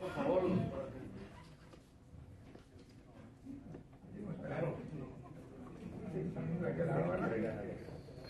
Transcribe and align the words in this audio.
por 0.00 0.10
favor. 0.10 0.42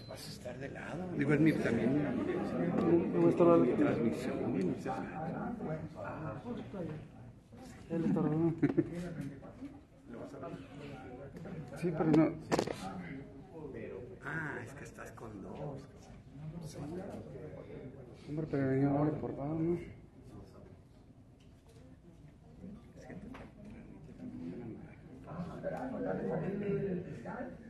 Vas 0.08 0.26
a 0.26 0.30
estar 0.30 0.58
de 0.58 0.68
lado. 0.68 1.04
Digo, 1.16 1.32
es 1.32 1.40
mi 1.40 1.52
también. 1.52 2.02
No 3.14 3.28
Transmisión. 3.76 4.36
no 4.52 4.74
Él 7.90 8.04
está 8.04 8.20
raro. 8.20 8.54
Sí, 11.80 11.90
pero 11.98 12.10
no. 12.12 12.32
Ah, 14.34 14.58
es 14.64 14.72
que 14.72 14.84
estás 14.84 15.10
con 15.12 15.42
dos. 15.42 15.82
Hombre, 18.28 18.46
pero 18.50 18.74
yo 18.76 18.88
no 18.88 19.04
le 19.04 19.10
importaba, 19.10 19.48
¿no? 19.48 19.78
Oficial, 27.02 27.61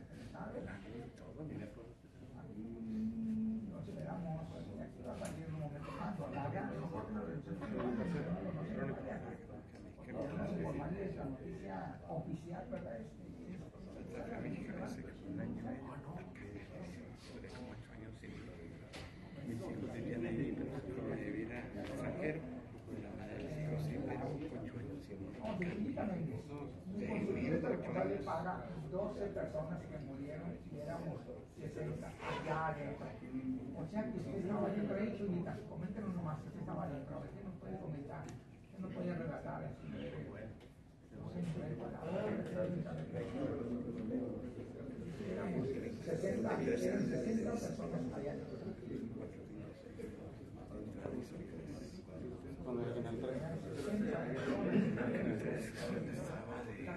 O 31.83 31.85
sea 33.91 34.03
que 34.03 34.17
usted 34.17 34.39
estaba 34.39 34.69
dentro 34.69 34.95
ahí, 34.95 35.13
Chunita, 35.17 35.57
nomás, 36.15 36.37
usted 36.45 36.61
estaba 36.61 36.83
a 36.83 36.87
ver 36.87 37.03
qué 37.31 37.43
puede 37.59 37.77
comentar, 37.79 38.23
qué 38.71 38.79
nos 38.79 38.93
puede 38.93 39.13
relatar. 39.13 39.69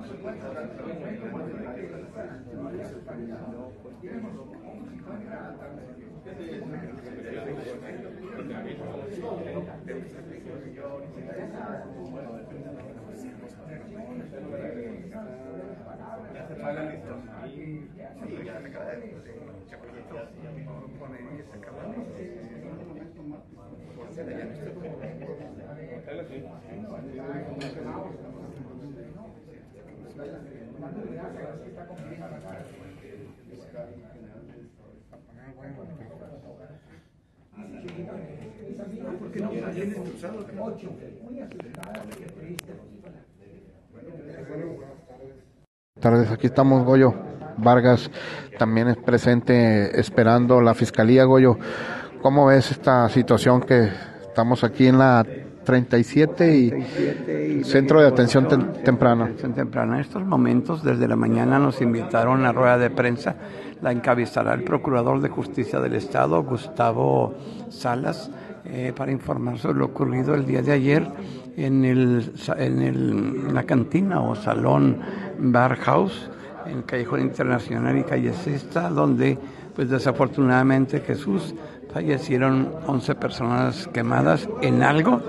casa. 0.00 0.60
Triste. 42.36 42.72
tardes, 46.00 46.30
aquí 46.30 46.46
estamos 46.46 46.84
Goyo 46.84 47.14
Vargas, 47.58 48.10
también 48.58 48.88
es 48.88 48.96
presente 48.96 49.98
esperando 49.98 50.60
la 50.60 50.74
fiscalía 50.74 51.24
Goyo. 51.24 51.58
¿Cómo 52.22 52.46
ves 52.46 52.70
esta 52.70 53.08
situación 53.08 53.60
que 53.60 53.90
estamos 54.22 54.64
aquí 54.64 54.86
en 54.86 54.98
la 54.98 55.24
37 55.64 56.56
y 56.56 56.68
37 56.70 57.48
y 57.60 57.64
Centro 57.64 58.00
de 58.00 58.08
Atención 58.08 58.46
Tem- 58.48 58.82
Temprana? 58.82 59.24
Atención 59.24 59.52
temprana. 59.54 59.94
En 59.96 60.00
estos 60.00 60.24
momentos, 60.24 60.82
desde 60.82 61.06
la 61.06 61.16
mañana, 61.16 61.58
nos 61.58 61.80
invitaron 61.82 62.44
a 62.46 62.52
rueda 62.52 62.78
de 62.78 62.90
prensa. 62.90 63.36
La 63.82 63.92
encabezará 63.92 64.54
el 64.54 64.64
Procurador 64.64 65.20
de 65.20 65.28
Justicia 65.28 65.80
del 65.80 65.94
Estado, 65.94 66.42
Gustavo 66.42 67.34
Salas, 67.70 68.30
eh, 68.64 68.92
para 68.94 69.10
informar 69.12 69.58
sobre 69.58 69.78
lo 69.78 69.86
ocurrido 69.86 70.34
el 70.34 70.44
día 70.46 70.60
de 70.62 70.72
ayer 70.72 71.06
en, 71.56 71.84
el, 71.84 72.30
en, 72.58 72.82
el, 72.82 73.54
la 73.54 73.62
cantina 73.64 74.20
o 74.20 74.34
salón 74.34 74.98
Bar 75.38 75.76
House, 75.76 76.30
en 76.66 76.82
Callejón 76.82 77.20
Internacional 77.22 77.96
y 77.98 78.04
Calle 78.04 78.32
Sexta, 78.34 78.90
donde, 78.90 79.38
pues 79.74 79.88
desafortunadamente, 79.88 81.00
Jesús 81.00 81.54
fallecieron 81.92 82.72
11 82.86 83.14
personas 83.16 83.88
quemadas 83.88 84.48
en 84.62 84.82
algo 84.82 85.22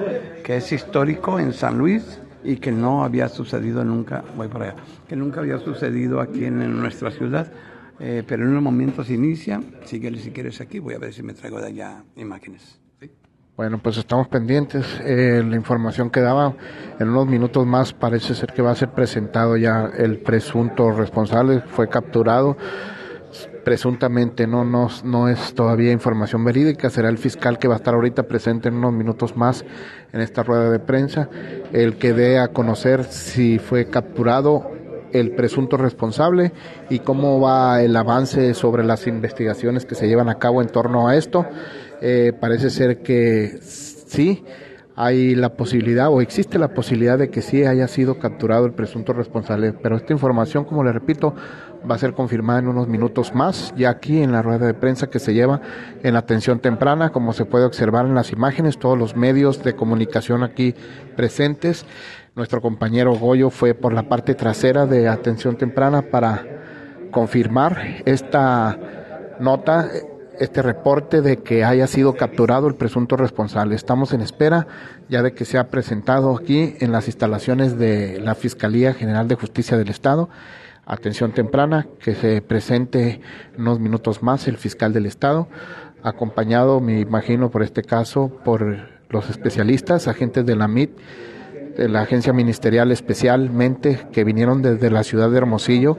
que 0.44 0.58
es 0.58 0.72
histórico 0.72 1.40
en 1.40 1.54
San 1.54 1.78
Luis 1.78 2.22
y 2.44 2.58
que 2.58 2.72
no 2.72 3.04
había 3.04 3.30
sucedido 3.30 3.84
nunca, 3.84 4.24
voy 4.36 4.48
por 4.48 4.64
allá, 4.64 4.76
que 5.08 5.16
nunca 5.16 5.42
había 5.42 5.60
sucedido 5.60 6.22
aquí 6.22 6.46
en, 6.46 6.62
en 6.62 6.80
nuestra 6.80 7.12
ciudad. 7.12 7.52
Eh, 8.04 8.24
pero 8.26 8.44
en 8.44 8.50
unos 8.50 8.64
momentos 8.64 9.12
inicia, 9.12 9.62
síguele 9.86 10.18
si 10.18 10.32
quieres 10.32 10.60
aquí, 10.60 10.80
voy 10.80 10.96
a 10.96 10.98
ver 10.98 11.14
si 11.14 11.22
me 11.22 11.36
traigo 11.36 11.62
de 11.62 11.68
allá 11.68 12.04
imágenes. 12.16 12.80
¿sí? 13.00 13.12
Bueno, 13.56 13.78
pues 13.78 13.98
estamos 13.98 14.28
pendientes. 14.28 15.00
Eh, 15.04 15.44
la 15.48 15.56
información 15.56 16.10
que 16.10 16.20
daba 16.20 16.56
en 17.00 17.10
unos 17.10 17.28
minutos 17.28 17.68
más 17.68 17.94
parece 17.94 18.34
ser 18.34 18.54
que 18.54 18.64
va 18.64 18.72
a 18.72 18.76
ser 18.76 18.90
presentado 18.90 19.56
ya 19.56 19.92
el 19.96 20.18
presunto 20.18 20.90
responsable, 20.92 21.62
fue 21.62 21.90
capturado 21.90 22.58
presuntamente, 23.64 24.48
no, 24.48 24.64
no, 24.66 24.90
no 25.04 25.28
es 25.28 25.54
todavía 25.54 25.92
información 25.92 26.44
verídica, 26.44 26.90
será 26.90 27.10
el 27.10 27.18
fiscal 27.18 27.60
que 27.60 27.68
va 27.68 27.76
a 27.76 27.78
estar 27.78 27.94
ahorita 27.94 28.24
presente 28.24 28.70
en 28.70 28.76
unos 28.76 28.94
minutos 28.94 29.36
más 29.36 29.66
en 30.14 30.22
esta 30.22 30.44
rueda 30.44 30.70
de 30.70 30.80
prensa, 30.80 31.30
el 31.72 31.98
que 31.98 32.14
dé 32.14 32.40
a 32.40 32.50
conocer 32.50 33.04
si 33.06 33.60
fue 33.60 33.86
capturado 33.86 34.72
el 35.14 35.32
presunto 35.32 35.78
responsable 35.78 36.52
y 36.90 37.00
cómo 37.00 37.40
va 37.40 37.82
el 37.82 37.96
avance 37.96 38.54
sobre 38.54 38.84
las 38.84 39.08
investigaciones 39.08 39.86
que 39.86 39.96
se 39.96 40.08
llevan 40.08 40.30
a 40.30 40.36
cabo 40.36 40.62
en 40.62 40.70
torno 40.70 41.08
a 41.08 41.16
esto. 41.16 41.46
Eh, 42.02 42.34
parece 42.40 42.70
ser 42.70 43.02
que 43.02 43.60
sí, 43.62 44.44
hay 44.96 45.36
la 45.36 45.54
posibilidad 45.54 46.10
o 46.10 46.22
existe 46.22 46.60
la 46.60 46.74
posibilidad 46.74 47.18
de 47.18 47.30
que 47.30 47.42
sí 47.42 47.64
haya 47.64 47.88
sido 47.88 48.20
capturado 48.20 48.66
el 48.66 48.74
presunto 48.74 49.14
responsable, 49.14 49.74
pero 49.74 49.96
esta 49.96 50.14
información, 50.14 50.66
como 50.66 50.84
le 50.84 50.92
repito, 50.92 51.34
va 51.90 51.96
a 51.96 51.98
ser 51.98 52.14
confirmada 52.14 52.60
en 52.60 52.68
unos 52.68 52.88
minutos 52.88 53.34
más, 53.34 53.74
ya 53.76 53.90
aquí 53.90 54.22
en 54.22 54.32
la 54.32 54.42
rueda 54.42 54.68
de 54.68 54.74
prensa 54.74 55.10
que 55.10 55.20
se 55.20 55.34
lleva 55.34 55.62
en 56.04 56.16
atención 56.16 56.60
temprana, 56.60 57.12
como 57.12 57.34
se 57.34 57.46
puede 57.46 57.66
observar 57.66 58.06
en 58.06 58.16
las 58.16 58.32
imágenes, 58.32 58.78
todos 58.78 58.98
los 58.98 59.16
medios 59.16 59.64
de 59.64 59.76
comunicación 59.76 60.44
aquí 60.44 60.76
presentes. 61.16 61.86
Nuestro 62.36 62.62
compañero 62.62 63.14
Goyo 63.16 63.50
fue 63.50 63.74
por 63.74 63.94
la 63.94 64.04
parte 64.04 64.36
trasera 64.36 64.86
de 64.86 65.08
atención 65.08 65.58
temprana 65.58 66.04
para 66.04 66.46
confirmar 67.12 68.02
esta 68.06 68.78
nota, 69.40 69.90
este 70.40 70.62
reporte 70.62 71.22
de 71.22 71.38
que 71.38 71.64
haya 71.64 71.88
sido 71.88 72.16
capturado 72.16 72.68
el 72.68 72.76
presunto 72.76 73.18
responsable. 73.18 73.76
Estamos 73.76 74.14
en 74.14 74.22
espera 74.22 74.68
ya 75.10 75.22
de 75.22 75.34
que 75.34 75.46
sea 75.46 75.70
presentado 75.70 76.36
aquí 76.36 76.76
en 76.80 76.92
las 76.92 77.08
instalaciones 77.08 77.78
de 77.78 78.20
la 78.20 78.36
Fiscalía 78.36 78.94
General 78.94 79.28
de 79.28 79.36
Justicia 79.36 79.78
del 79.78 79.90
Estado. 79.90 80.30
Atención 80.86 81.32
temprana, 81.32 81.88
que 82.00 82.16
se 82.16 82.42
presente 82.42 83.22
unos 83.58 83.80
minutos 83.80 84.24
más 84.24 84.48
el 84.48 84.58
fiscal 84.58 84.94
del 84.94 85.06
Estado, 85.06 85.48
acompañado, 86.04 86.80
me 86.80 87.00
imagino, 87.00 87.52
por 87.52 87.64
este 87.64 87.84
caso, 87.84 88.32
por 88.44 88.90
los 89.10 89.30
especialistas, 89.30 90.08
agentes 90.08 90.46
de 90.46 90.56
la 90.56 90.68
MIT, 90.68 90.92
de 91.78 91.88
la 91.88 92.02
agencia 92.02 92.34
ministerial 92.34 92.92
especialmente, 92.92 94.08
que 94.12 94.24
vinieron 94.24 94.62
desde 94.62 94.90
la 94.90 95.04
ciudad 95.04 95.30
de 95.30 95.38
Hermosillo 95.38 95.98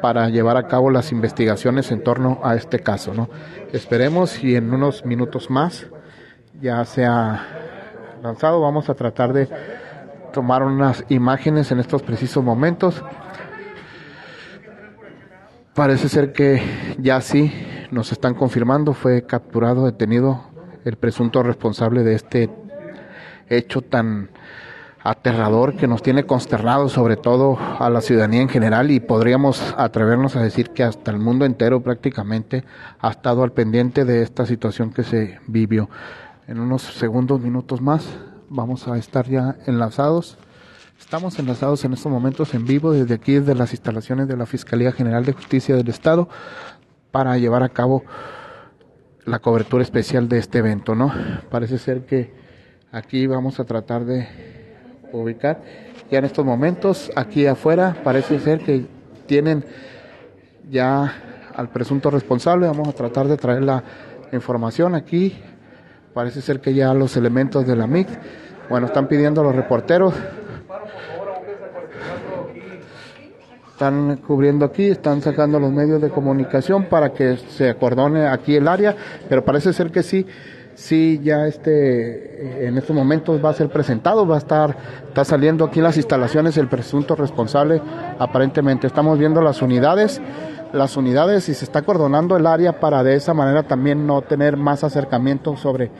para 0.00 0.28
llevar 0.28 0.56
a 0.56 0.66
cabo 0.66 0.90
las 0.90 1.12
investigaciones 1.12 1.90
en 1.90 2.02
torno 2.02 2.40
a 2.42 2.54
este 2.54 2.80
caso. 2.80 3.14
¿no? 3.14 3.28
Esperemos 3.72 4.42
y 4.42 4.56
en 4.56 4.72
unos 4.72 5.04
minutos 5.04 5.50
más 5.50 5.86
ya 6.60 6.84
sea 6.84 7.46
lanzado. 8.22 8.60
Vamos 8.60 8.88
a 8.88 8.94
tratar 8.94 9.32
de 9.32 9.48
tomar 10.32 10.62
unas 10.62 11.04
imágenes 11.08 11.70
en 11.72 11.80
estos 11.80 12.02
precisos 12.02 12.42
momentos. 12.42 13.02
Parece 15.74 16.08
ser 16.08 16.32
que 16.32 16.60
ya 16.98 17.20
sí 17.20 17.52
nos 17.90 18.12
están 18.12 18.34
confirmando, 18.34 18.94
fue 18.94 19.24
capturado, 19.24 19.86
detenido 19.86 20.48
el 20.84 20.96
presunto 20.96 21.42
responsable 21.42 22.02
de 22.02 22.14
este 22.14 22.50
hecho 23.48 23.82
tan 23.82 24.30
aterrador 25.02 25.76
que 25.76 25.86
nos 25.86 26.02
tiene 26.02 26.24
consternado 26.24 26.88
sobre 26.88 27.16
todo 27.16 27.58
a 27.78 27.88
la 27.90 28.00
ciudadanía 28.00 28.42
en 28.42 28.48
general 28.48 28.90
y 28.90 29.00
podríamos 29.00 29.74
atrevernos 29.76 30.36
a 30.36 30.42
decir 30.42 30.70
que 30.70 30.82
hasta 30.82 31.10
el 31.10 31.18
mundo 31.18 31.44
entero 31.44 31.80
prácticamente 31.82 32.64
ha 33.00 33.10
estado 33.10 33.42
al 33.42 33.52
pendiente 33.52 34.04
de 34.04 34.22
esta 34.22 34.46
situación 34.46 34.90
que 34.90 35.04
se 35.04 35.38
vivió. 35.46 35.88
En 36.46 36.58
unos 36.58 36.82
segundos, 36.82 37.40
minutos 37.40 37.80
más 37.80 38.08
vamos 38.48 38.88
a 38.88 38.96
estar 38.96 39.28
ya 39.28 39.56
enlazados. 39.66 40.38
Estamos 40.98 41.38
enlazados 41.38 41.84
en 41.84 41.92
estos 41.92 42.10
momentos 42.10 42.54
en 42.54 42.66
vivo 42.66 42.92
desde 42.92 43.14
aquí, 43.14 43.34
desde 43.34 43.54
las 43.54 43.72
instalaciones 43.72 44.26
de 44.26 44.36
la 44.36 44.46
Fiscalía 44.46 44.90
General 44.92 45.24
de 45.24 45.32
Justicia 45.32 45.76
del 45.76 45.88
Estado, 45.88 46.28
para 47.12 47.38
llevar 47.38 47.62
a 47.62 47.68
cabo 47.68 48.02
la 49.24 49.38
cobertura 49.38 49.82
especial 49.82 50.28
de 50.28 50.38
este 50.38 50.58
evento, 50.58 50.94
¿no? 50.94 51.12
Parece 51.50 51.78
ser 51.78 52.06
que 52.06 52.34
aquí 52.90 53.26
vamos 53.26 53.60
a 53.60 53.64
tratar 53.64 54.04
de 54.04 54.57
ubicar. 55.12 55.60
Ya 56.10 56.18
en 56.18 56.24
estos 56.24 56.44
momentos, 56.44 57.10
aquí 57.16 57.46
afuera, 57.46 57.96
parece 58.02 58.38
ser 58.38 58.60
que 58.60 58.86
tienen 59.26 59.64
ya 60.70 61.12
al 61.54 61.68
presunto 61.70 62.10
responsable. 62.10 62.66
Vamos 62.66 62.88
a 62.88 62.92
tratar 62.92 63.28
de 63.28 63.36
traer 63.36 63.62
la 63.62 63.82
información 64.32 64.94
aquí. 64.94 65.36
Parece 66.14 66.40
ser 66.40 66.60
que 66.60 66.74
ya 66.74 66.94
los 66.94 67.16
elementos 67.16 67.66
de 67.66 67.76
la 67.76 67.86
MIC, 67.86 68.08
bueno, 68.70 68.86
están 68.86 69.08
pidiendo 69.08 69.40
a 69.40 69.44
los 69.44 69.54
reporteros 69.54 70.14
están 73.78 74.16
cubriendo 74.16 74.64
aquí, 74.64 74.86
están 74.86 75.22
sacando 75.22 75.60
los 75.60 75.70
medios 75.70 76.02
de 76.02 76.10
comunicación 76.10 76.86
para 76.86 77.12
que 77.12 77.36
se 77.36 77.70
acordone 77.70 78.26
aquí 78.26 78.56
el 78.56 78.66
área, 78.66 78.96
pero 79.28 79.44
parece 79.44 79.72
ser 79.72 79.92
que 79.92 80.02
sí, 80.02 80.26
sí 80.78 81.20
ya 81.24 81.46
este 81.46 82.68
en 82.68 82.78
estos 82.78 82.94
momentos 82.94 83.44
va 83.44 83.50
a 83.50 83.52
ser 83.52 83.68
presentado, 83.68 84.26
va 84.26 84.36
a 84.36 84.38
estar 84.38 84.76
está 85.08 85.24
saliendo 85.24 85.64
aquí 85.64 85.80
en 85.80 85.84
las 85.84 85.96
instalaciones 85.96 86.56
el 86.56 86.68
presunto 86.68 87.16
responsable 87.16 87.82
aparentemente. 88.18 88.86
Estamos 88.86 89.18
viendo 89.18 89.42
las 89.42 89.60
unidades, 89.60 90.22
las 90.72 90.96
unidades 90.96 91.48
y 91.48 91.54
se 91.54 91.64
está 91.64 91.80
acordonando 91.80 92.36
el 92.36 92.46
área 92.46 92.78
para 92.78 93.02
de 93.02 93.16
esa 93.16 93.34
manera 93.34 93.64
también 93.64 94.06
no 94.06 94.22
tener 94.22 94.56
más 94.56 94.84
acercamiento 94.84 95.56
sobre 95.56 95.90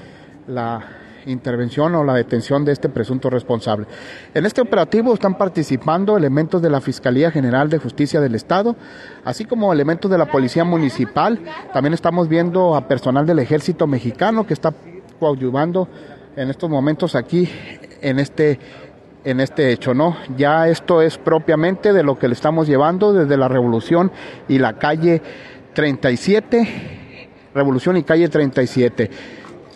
la 0.47 0.81
intervención 1.27 1.95
o 1.95 2.05
la 2.05 2.15
detención 2.15 2.65
de 2.65 2.73
este 2.73 2.89
presunto 2.89 3.31
responsable. 3.31 3.87
En 4.35 4.47
este 4.47 4.61
operativo 4.61 5.15
están 5.15 5.37
participando 5.37 6.17
elementos 6.17 6.63
de 6.63 6.71
la 6.71 6.81
Fiscalía 6.81 7.31
General 7.31 7.69
de 7.69 7.79
Justicia 7.79 8.21
del 8.21 8.35
Estado, 8.35 8.77
así 9.25 9.45
como 9.45 9.73
elementos 9.73 10.11
de 10.11 10.19
la 10.19 10.27
Policía 10.27 10.65
Municipal. 10.65 11.41
También 11.73 11.95
estamos 11.95 12.29
viendo 12.29 12.75
a 12.75 12.89
personal 12.89 13.27
del 13.27 13.39
Ejército 13.39 13.87
Mexicano 13.87 14.47
que 14.47 14.55
está 14.55 14.73
coadyuvando 15.19 15.89
en 16.37 16.51
estos 16.51 16.71
momentos 16.71 17.15
aquí 17.15 17.49
en 18.01 18.19
este 18.19 18.59
en 19.25 19.41
este 19.41 19.73
hecho, 19.73 19.95
¿no? 19.95 20.17
Ya 20.37 20.69
esto 20.69 21.03
es 21.03 21.19
propiamente 21.19 21.93
de 21.93 22.03
lo 22.03 22.19
que 22.19 22.29
le 22.29 22.35
estamos 22.35 22.67
llevando 22.67 23.13
desde 23.13 23.37
la 23.37 23.49
Revolución 23.49 24.11
y 24.49 24.59
la 24.59 24.79
calle 24.79 25.21
37, 25.75 27.29
Revolución 27.53 27.97
y 27.97 28.05
calle 28.05 28.29
37 28.29 29.11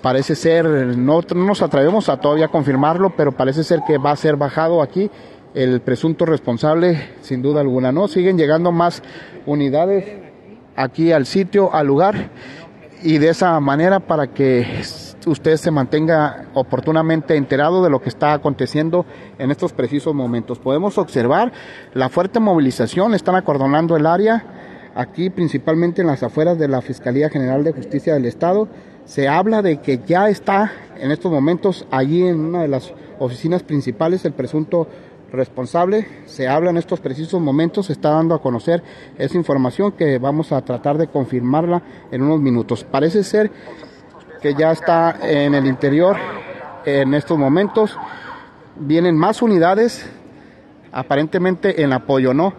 parece 0.02 0.34
ser, 0.34 0.66
no, 0.66 1.20
nos 1.34 1.62
atrevemos 1.62 2.08
a 2.08 2.18
todavía 2.18 2.48
confirmarlo, 2.48 3.14
pero 3.16 3.32
parece 3.32 3.64
ser 3.64 3.80
que 3.86 3.98
va 3.98 4.10
a 4.10 4.16
ser 4.16 4.36
bajado 4.36 4.82
aquí 4.82 5.10
el 5.54 5.80
presunto 5.80 6.26
responsable, 6.26 7.10
sin 7.20 7.42
duda 7.42 7.60
alguna, 7.60 7.92
¿no? 7.92 8.08
Siguen 8.08 8.36
llegando 8.36 8.72
más 8.72 9.02
unidades 9.46 10.04
aquí 10.76 11.12
al 11.12 11.26
sitio, 11.26 11.72
al 11.74 11.86
lugar, 11.86 12.30
y 13.02 13.18
de 13.18 13.28
esa 13.28 13.58
manera 13.60 14.00
para 14.00 14.28
que 14.28 14.82
usted 15.26 15.56
se 15.56 15.70
mantenga 15.70 16.46
oportunamente 16.54 17.36
enterado 17.36 17.82
de 17.82 17.90
lo 17.90 18.00
que 18.00 18.08
está 18.08 18.32
aconteciendo 18.32 19.06
en 19.38 19.50
estos 19.50 19.72
precisos 19.72 20.14
momentos. 20.14 20.58
Podemos 20.58 20.98
observar 20.98 21.52
la 21.94 22.08
fuerte 22.08 22.40
movilización, 22.40 23.14
están 23.14 23.34
acordonando 23.34 23.96
el 23.96 24.06
área, 24.06 24.44
aquí 24.94 25.30
principalmente 25.30 26.00
en 26.00 26.08
las 26.08 26.22
afueras 26.22 26.58
de 26.58 26.68
la 26.68 26.80
Fiscalía 26.80 27.28
General 27.28 27.64
de 27.64 27.72
Justicia 27.72 28.14
del 28.14 28.26
Estado, 28.26 28.68
se 29.04 29.28
habla 29.28 29.62
de 29.62 29.80
que 29.80 30.00
ya 30.06 30.28
está 30.28 30.72
en 30.98 31.10
estos 31.10 31.30
momentos 31.30 31.86
allí 31.90 32.26
en 32.26 32.40
una 32.40 32.62
de 32.62 32.68
las 32.68 32.92
oficinas 33.18 33.62
principales 33.62 34.24
el 34.24 34.32
presunto 34.32 34.88
responsable. 35.32 36.06
Se 36.26 36.48
habla 36.48 36.70
en 36.70 36.76
estos 36.76 37.00
precisos 37.00 37.40
momentos, 37.40 37.86
se 37.86 37.94
está 37.94 38.10
dando 38.10 38.34
a 38.34 38.42
conocer 38.42 38.82
esa 39.18 39.36
información 39.36 39.92
que 39.92 40.18
vamos 40.18 40.52
a 40.52 40.62
tratar 40.62 40.98
de 40.98 41.08
confirmarla 41.08 41.82
en 42.10 42.22
unos 42.22 42.40
minutos. 42.40 42.84
Parece 42.84 43.24
ser 43.24 43.50
que 44.40 44.54
ya 44.54 44.72
está 44.72 45.16
en 45.22 45.54
el 45.54 45.66
interior 45.66 46.16
en 46.84 47.14
estos 47.14 47.38
momentos. 47.38 47.96
Vienen 48.76 49.16
más 49.16 49.42
unidades, 49.42 50.08
aparentemente 50.92 51.82
en 51.82 51.92
apoyo, 51.92 52.34
¿no? 52.34 52.52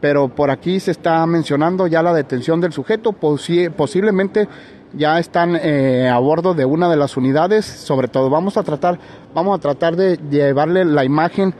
Pero 0.00 0.34
por 0.34 0.50
aquí 0.50 0.80
se 0.80 0.92
está 0.92 1.24
mencionando 1.26 1.86
ya 1.86 2.02
la 2.02 2.14
detención 2.14 2.60
del 2.60 2.72
sujeto, 2.72 3.12
posiblemente 3.12 4.48
ya 4.92 5.18
están 5.18 5.56
eh, 5.56 6.08
a 6.08 6.18
bordo 6.18 6.54
de 6.54 6.64
una 6.64 6.88
de 6.88 6.96
las 6.96 7.16
unidades. 7.16 7.64
Sobre 7.64 8.08
todo 8.08 8.30
vamos 8.30 8.56
a 8.56 8.62
tratar, 8.62 8.98
vamos 9.34 9.58
a 9.58 9.60
tratar 9.60 9.96
de 9.96 10.18
llevarle 10.30 10.84
la 10.84 11.04
imagen 11.04 11.54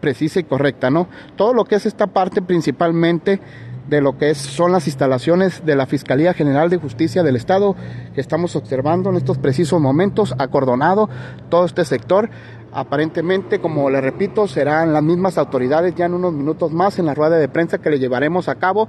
precisa 0.00 0.40
y 0.40 0.44
correcta, 0.44 0.90
¿no? 0.90 1.08
Todo 1.36 1.54
lo 1.54 1.64
que 1.64 1.74
es 1.74 1.86
esta 1.86 2.06
parte 2.06 2.40
principalmente 2.40 3.40
de 3.88 4.00
lo 4.00 4.18
que 4.18 4.30
es, 4.30 4.38
son 4.38 4.70
las 4.70 4.86
instalaciones 4.86 5.64
de 5.64 5.74
la 5.74 5.86
Fiscalía 5.86 6.34
General 6.34 6.68
de 6.68 6.76
Justicia 6.76 7.22
del 7.22 7.36
Estado 7.36 7.74
que 8.14 8.20
estamos 8.20 8.54
observando 8.54 9.10
en 9.10 9.16
estos 9.16 9.38
precisos 9.38 9.80
momentos, 9.80 10.34
acordonado 10.38 11.08
todo 11.48 11.64
este 11.64 11.84
sector. 11.84 12.28
Aparentemente, 12.70 13.60
como 13.60 13.88
le 13.88 14.02
repito, 14.02 14.46
serán 14.46 14.92
las 14.92 15.02
mismas 15.02 15.38
autoridades 15.38 15.94
ya 15.94 16.04
en 16.04 16.14
unos 16.14 16.34
minutos 16.34 16.70
más 16.70 16.98
en 16.98 17.06
la 17.06 17.14
rueda 17.14 17.38
de 17.38 17.48
prensa 17.48 17.78
que 17.78 17.88
le 17.88 17.98
llevaremos 17.98 18.48
a 18.48 18.56
cabo 18.56 18.88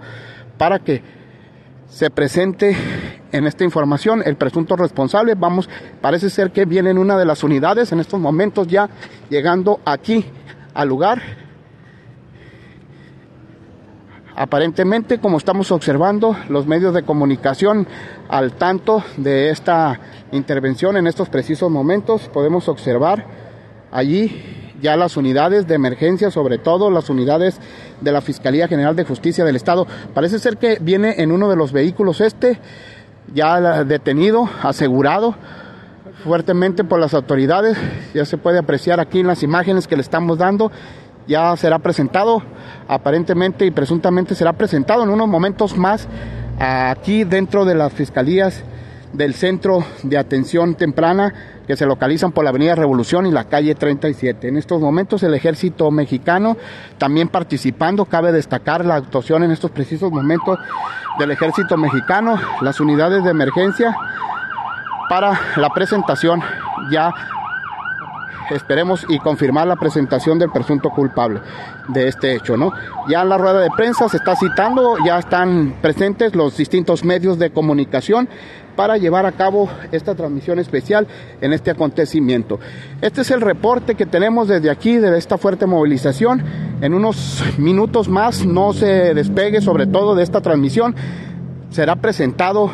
para 0.57 0.79
que 0.79 1.01
se 1.89 2.10
presente 2.10 2.75
en 3.31 3.46
esta 3.46 3.63
información 3.63 4.22
el 4.25 4.36
presunto 4.36 4.75
responsable. 4.75 5.36
Vamos, 5.36 5.69
parece 6.01 6.29
ser 6.29 6.51
que 6.51 6.65
viene 6.65 6.91
en 6.91 6.98
una 6.98 7.17
de 7.17 7.25
las 7.25 7.43
unidades 7.43 7.91
en 7.91 8.00
estos 8.00 8.19
momentos 8.19 8.67
ya 8.67 8.89
llegando 9.29 9.79
aquí 9.86 10.25
al 10.74 10.88
lugar. 10.88 11.22
Aparentemente, 14.36 15.19
como 15.19 15.38
estamos 15.38 15.69
observando, 15.72 16.38
los 16.48 16.65
medios 16.65 16.93
de 16.93 17.03
comunicación 17.03 17.86
al 18.29 18.53
tanto 18.53 19.03
de 19.17 19.50
esta 19.50 20.00
intervención 20.31 20.96
en 20.96 21.08
estos 21.08 21.27
precisos 21.27 21.69
momentos, 21.69 22.29
podemos 22.29 22.69
observar 22.69 23.25
allí 23.91 24.58
ya 24.81 24.95
las 24.95 25.17
unidades 25.17 25.67
de 25.67 25.75
emergencia, 25.75 26.31
sobre 26.31 26.57
todo 26.57 26.89
las 26.89 27.09
unidades 27.09 27.59
de 28.01 28.12
la 28.12 28.21
Fiscalía 28.21 28.67
General 28.67 28.95
de 28.95 29.03
Justicia 29.03 29.45
del 29.45 29.55
Estado. 29.55 29.88
Parece 30.13 30.39
ser 30.39 30.57
que 30.57 30.77
viene 30.79 31.15
en 31.17 31.31
uno 31.31 31.50
de 31.50 31.55
los 31.55 31.71
vehículos 31.71 32.21
este, 32.21 32.59
ya 33.33 33.83
detenido, 33.83 34.50
asegurado 34.62 35.36
fuertemente 36.24 36.83
por 36.83 37.00
las 37.00 37.13
autoridades. 37.13 37.77
Ya 38.13 38.25
se 38.25 38.38
puede 38.38 38.59
apreciar 38.59 39.00
aquí 39.00 39.19
en 39.19 39.27
las 39.27 39.43
imágenes 39.43 39.88
que 39.88 39.95
le 39.95 40.01
estamos 40.01 40.38
dando. 40.38 40.71
Ya 41.27 41.55
será 41.57 41.79
presentado, 41.79 42.41
aparentemente 42.88 43.65
y 43.65 43.71
presuntamente 43.71 44.33
será 44.33 44.53
presentado 44.53 45.03
en 45.03 45.09
unos 45.09 45.27
momentos 45.27 45.77
más 45.77 46.07
aquí 46.59 47.24
dentro 47.24 47.65
de 47.65 47.75
las 47.75 47.93
fiscalías 47.93 48.63
del 49.13 49.33
Centro 49.33 49.83
de 50.03 50.17
Atención 50.17 50.75
Temprana 50.75 51.33
que 51.67 51.75
se 51.75 51.85
localizan 51.85 52.31
por 52.31 52.43
la 52.43 52.49
Avenida 52.49 52.75
Revolución 52.75 53.25
y 53.25 53.31
la 53.31 53.45
calle 53.45 53.75
37. 53.75 54.47
En 54.47 54.57
estos 54.57 54.81
momentos 54.81 55.23
el 55.23 55.33
ejército 55.33 55.91
mexicano 55.91 56.57
también 56.97 57.27
participando, 57.27 58.05
cabe 58.05 58.31
destacar 58.31 58.85
la 58.85 58.95
actuación 58.95 59.43
en 59.43 59.51
estos 59.51 59.71
precisos 59.71 60.11
momentos 60.11 60.57
del 61.19 61.31
ejército 61.31 61.77
mexicano, 61.77 62.39
las 62.61 62.79
unidades 62.79 63.23
de 63.23 63.31
emergencia 63.31 63.95
para 65.09 65.39
la 65.57 65.69
presentación 65.69 66.41
ya 66.91 67.13
esperemos 68.51 69.05
y 69.07 69.19
confirmar 69.19 69.67
la 69.67 69.75
presentación 69.75 70.39
del 70.39 70.49
presunto 70.49 70.89
culpable 70.89 71.41
de 71.87 72.07
este 72.07 72.35
hecho, 72.35 72.57
¿no? 72.57 72.71
Ya 73.07 73.21
en 73.21 73.29
la 73.29 73.37
rueda 73.37 73.59
de 73.59 73.69
prensa 73.75 74.09
se 74.09 74.17
está 74.17 74.35
citando, 74.35 74.95
ya 75.05 75.19
están 75.19 75.75
presentes 75.81 76.35
los 76.35 76.57
distintos 76.57 77.03
medios 77.03 77.37
de 77.39 77.51
comunicación 77.51 78.29
para 78.79 78.95
llevar 78.95 79.25
a 79.25 79.33
cabo 79.33 79.67
esta 79.91 80.15
transmisión 80.15 80.57
especial 80.57 81.05
en 81.41 81.51
este 81.51 81.69
acontecimiento. 81.69 82.62
Este 83.01 83.19
es 83.24 83.31
el 83.31 83.41
reporte 83.41 83.95
que 83.95 84.05
tenemos 84.05 84.48
desde 84.48 84.69
aquí, 84.69 84.95
de 84.95 85.17
esta 85.17 85.38
fuerte 85.38 85.65
movilización. 85.65 86.41
En 86.79 86.93
unos 86.93 87.43
minutos 87.57 88.07
más 88.07 88.45
no 88.45 88.71
se 88.71 89.13
despegue 89.13 89.59
sobre 89.59 89.86
todo 89.86 90.15
de 90.15 90.24
esta 90.24 90.39
transmisión. 90.39 90.95
Será 91.71 91.98
presentado 91.98 92.71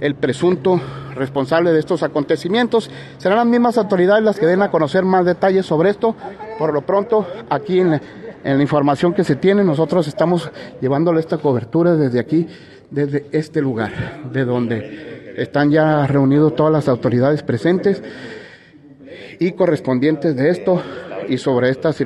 el 0.00 0.14
presunto 0.14 0.80
responsable 1.16 1.72
de 1.72 1.80
estos 1.80 2.04
acontecimientos. 2.04 2.88
Serán 3.18 3.38
las 3.38 3.46
mismas 3.48 3.78
autoridades 3.78 4.22
las 4.22 4.38
que 4.38 4.46
den 4.46 4.62
a 4.62 4.70
conocer 4.70 5.04
más 5.04 5.24
detalles 5.24 5.66
sobre 5.66 5.90
esto. 5.90 6.14
Por 6.56 6.72
lo 6.72 6.82
pronto, 6.82 7.26
aquí 7.50 7.80
en, 7.80 8.00
en 8.44 8.56
la 8.56 8.62
información 8.62 9.12
que 9.12 9.24
se 9.24 9.34
tiene, 9.34 9.64
nosotros 9.64 10.06
estamos 10.06 10.52
llevándole 10.80 11.18
esta 11.18 11.38
cobertura 11.38 11.96
desde 11.96 12.20
aquí, 12.20 12.46
desde 12.94 13.26
este 13.32 13.60
lugar, 13.60 14.30
de 14.32 14.44
donde 14.44 15.34
están 15.36 15.70
ya 15.70 16.06
reunidos 16.06 16.54
todas 16.54 16.72
las 16.72 16.88
autoridades 16.88 17.42
presentes 17.42 18.02
y 19.40 19.52
correspondientes 19.52 20.36
de 20.36 20.48
esto 20.48 20.80
y 21.28 21.38
sobre 21.38 21.70
estas 21.70 21.96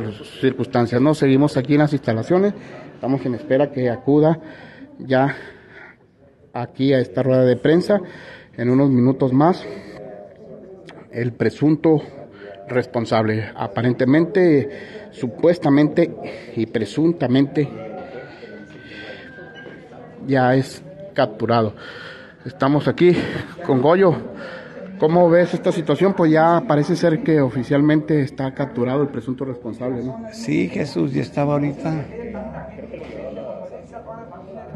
circunstancias. 0.41 1.01
No 1.01 1.15
seguimos 1.15 1.57
aquí 1.57 1.75
en 1.75 1.81
las 1.81 1.93
instalaciones, 1.93 2.55
estamos 2.95 3.25
en 3.27 3.35
espera 3.35 3.71
que 3.71 3.91
acuda 3.91 4.41
ya 4.99 5.37
aquí 6.55 6.95
a 6.95 7.01
esta 7.01 7.23
rueda 7.23 7.45
de 7.45 7.57
prensa 7.57 8.01
en 8.57 8.71
unos 8.71 8.89
minutos 8.89 9.33
más 9.33 9.65
el 11.13 11.33
presunto 11.33 12.01
responsable, 12.67 13.51
aparentemente, 13.55 14.69
supuestamente 15.11 16.15
y 16.57 16.67
presuntamente 16.67 17.88
ya 20.29 20.55
es 20.55 20.83
capturado. 21.15 21.75
Estamos 22.45 22.87
aquí 22.87 23.17
con 23.67 23.83
Goyo. 23.83 24.15
¿Cómo 25.01 25.31
ves 25.31 25.55
esta 25.55 25.73
situación? 25.73 26.15
Pues 26.15 26.31
ya 26.31 26.65
parece 26.67 26.97
ser 26.97 27.23
que 27.23 27.41
oficialmente 27.41 28.21
está 28.21 28.53
capturado 28.53 29.03
el 29.03 29.09
presunto 29.09 29.45
responsable, 29.45 30.05
¿no? 30.05 30.27
Sí, 30.33 30.69
Jesús, 30.69 31.13
ya 31.13 31.23
estaba 31.23 31.55
ahorita. 31.55 32.07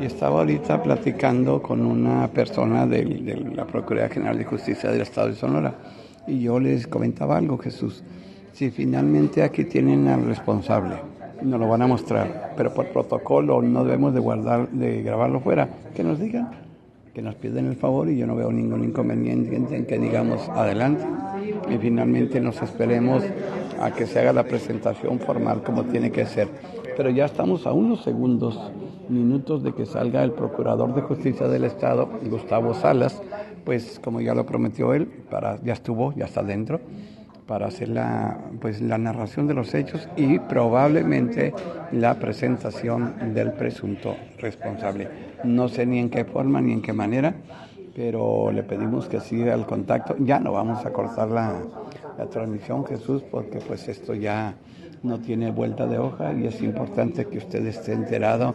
Y 0.01 0.05
estaba 0.05 0.41
ahorita 0.41 0.83
platicando 0.83 1.61
con 1.61 1.85
una 1.85 2.29
persona 2.29 2.87
de, 2.87 3.05
de 3.05 3.37
la 3.55 3.67
Procuraduría 3.67 4.09
General 4.15 4.39
de 4.39 4.45
Justicia 4.45 4.91
del 4.91 5.03
Estado 5.03 5.29
de 5.29 5.35
Sonora. 5.35 5.75
Y 6.27 6.41
yo 6.41 6.59
les 6.59 6.87
comentaba 6.87 7.37
algo, 7.37 7.59
Jesús. 7.59 8.03
Si 8.53 8.71
finalmente 8.71 9.43
aquí 9.43 9.65
tienen 9.65 10.09
al 10.09 10.25
responsable, 10.25 10.97
nos 11.45 11.61
lo 11.61 11.69
van 11.69 11.83
a 11.83 11.87
mostrar, 11.87 12.55
pero 12.57 12.73
por 12.73 12.87
protocolo 12.89 13.63
no 13.63 13.85
debemos 13.85 14.15
de 14.15 14.21
guardar, 14.21 14.69
de 14.71 15.03
grabarlo 15.03 15.41
fuera, 15.41 15.69
que 15.95 16.03
nos 16.03 16.19
digan, 16.19 16.51
que 17.15 17.23
nos 17.23 17.35
piden 17.35 17.67
el 17.67 17.77
favor 17.77 18.09
y 18.09 18.17
yo 18.17 18.27
no 18.27 18.35
veo 18.35 18.51
ningún 18.51 18.85
inconveniente 18.85 19.57
en 19.57 19.87
que 19.87 19.99
digamos 19.99 20.49
adelante. 20.49 21.05
Y 21.71 21.77
finalmente 21.79 22.41
nos 22.41 22.61
esperemos 22.63 23.23
a 23.81 23.91
que 23.91 24.07
se 24.07 24.21
haga 24.21 24.33
la 24.33 24.45
presentación 24.45 25.19
formal 25.19 25.63
como 25.63 25.85
tiene 25.85 26.11
que 26.11 26.25
ser. 26.25 26.49
Pero 26.97 27.11
ya 27.11 27.27
estamos 27.27 27.67
a 27.67 27.73
unos 27.73 28.03
segundos, 28.03 28.59
minutos 29.09 29.63
de 29.63 29.73
que 29.73 29.87
salga 29.87 30.23
el 30.23 30.33
Procurador 30.33 30.95
de 30.95 31.03
Justicia 31.03 31.49
del 31.49 31.65
Estado, 31.65 32.09
Gustavo 32.31 32.75
Salas, 32.75 33.21
pues 33.65 34.01
como 34.03 34.21
ya 34.21 34.35
lo 34.35 34.47
prometió 34.47 34.95
él, 34.95 35.07
para, 35.31 35.61
ya 35.63 35.73
estuvo, 35.73 36.15
ya 36.15 36.27
está 36.27 36.43
dentro 36.43 36.81
para 37.47 37.67
hacer 37.67 37.89
la, 37.89 38.39
pues, 38.61 38.81
la 38.81 38.99
narración 38.99 39.47
de 39.47 39.55
los 39.55 39.75
hechos 39.75 40.09
y 40.17 40.39
probablemente 40.39 41.53
la 41.93 42.15
presentación 42.15 43.35
del 43.35 43.53
presunto 43.53 44.17
responsable. 44.39 45.09
No 45.45 45.69
sé 45.69 45.87
ni 45.87 45.99
en 45.99 46.11
qué 46.11 46.25
forma 46.25 46.61
ni 46.61 46.73
en 46.73 46.83
qué 46.83 46.93
manera, 46.93 47.35
pero 47.95 48.51
le 48.53 48.63
pedimos 48.63 49.09
que 49.09 49.21
siga 49.21 49.55
el 49.55 49.67
contacto. 49.67 50.17
Ya 50.21 50.39
no 50.39 50.53
vamos 50.53 50.85
a 50.87 50.93
cortar 50.93 51.29
la, 51.29 51.61
la 52.17 52.27
transmisión, 52.27 52.87
Jesús, 52.87 53.23
porque 53.31 53.59
pues 53.59 53.89
esto 53.89 54.15
ya 54.15 54.55
no 55.03 55.19
tiene 55.19 55.51
vuelta 55.51 55.87
de 55.87 55.99
hoja 55.99 56.33
y 56.33 56.47
es 56.47 56.63
importante 56.63 57.27
que 57.27 57.39
usted 57.39 57.67
esté 57.67 57.93
enterado 57.93 58.55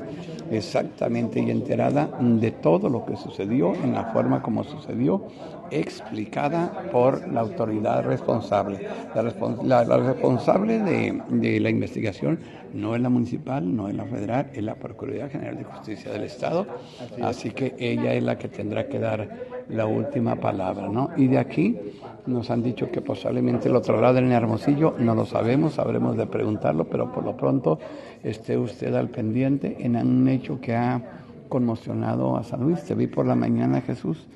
exactamente 0.50 1.42
y 1.42 1.52
enterada 1.52 2.10
de 2.22 2.52
todo 2.52 2.90
lo 2.90 3.06
que 3.06 3.18
sucedió 3.18 3.74
en 3.76 3.94
la 3.94 4.06
forma 4.06 4.42
como 4.42 4.64
sucedió 4.64 5.24
explicada 5.72 6.90
por 6.92 7.28
la 7.32 7.42
autoridad 7.42 8.04
responsable. 8.06 8.88
La, 9.14 9.22
responsable 9.98 10.80
de, 10.80 11.22
de, 11.30 11.60
la 11.60 11.70
investigación 11.70 12.40
no 12.74 12.96
es 12.96 13.02
la 13.02 13.10
municipal, 13.10 13.76
no 13.76 13.88
es 13.88 13.96
la 13.96 14.06
federal, 14.06 14.50
es 14.54 14.64
la 14.64 14.76
Procuraduría 14.76 15.30
General 15.30 15.58
de 15.58 15.64
Justicia 15.64 16.12
del 16.12 16.24
Estado. 16.24 16.68
Así 17.22 17.52
que 17.52 17.76
ella 17.80 18.14
es 18.14 18.24
la 18.24 18.38
que 18.38 18.48
tendrá 18.48 18.88
que 18.88 19.00
dar 19.00 19.30
la 19.70 19.86
última 19.86 20.36
palabra, 20.36 20.88
¿no? 20.88 21.10
Y 21.18 21.28
de 21.28 21.40
aquí 21.40 21.78
nos 22.26 22.50
han 22.50 22.64
dicho 22.64 22.92
que 22.92 23.02
posiblemente 23.02 23.70
lo 23.70 23.82
trasladen 23.82 24.26
en 24.26 24.32
Hermosillo, 24.34 24.96
no 24.98 25.16
lo 25.16 25.26
sabemos, 25.26 25.74
sabremos 25.74 26.18
de 26.18 26.26
preguntarlo, 26.26 26.86
pero 26.86 27.12
por 27.12 27.24
lo 27.24 27.36
pronto 27.36 27.80
esté 28.24 28.58
usted 28.58 28.94
al 28.94 29.10
pendiente 29.10 29.78
en 29.80 29.96
un 29.96 30.28
hecho 30.28 30.60
que 30.60 30.76
ha 30.76 31.02
conmocionado 31.50 32.38
a 32.38 32.44
San 32.44 32.62
Luis. 32.62 32.84
Te 32.84 32.96
vi 32.96 33.08
por 33.08 33.26
la 33.26 33.36
mañana, 33.36 33.82
Jesús 33.82 34.28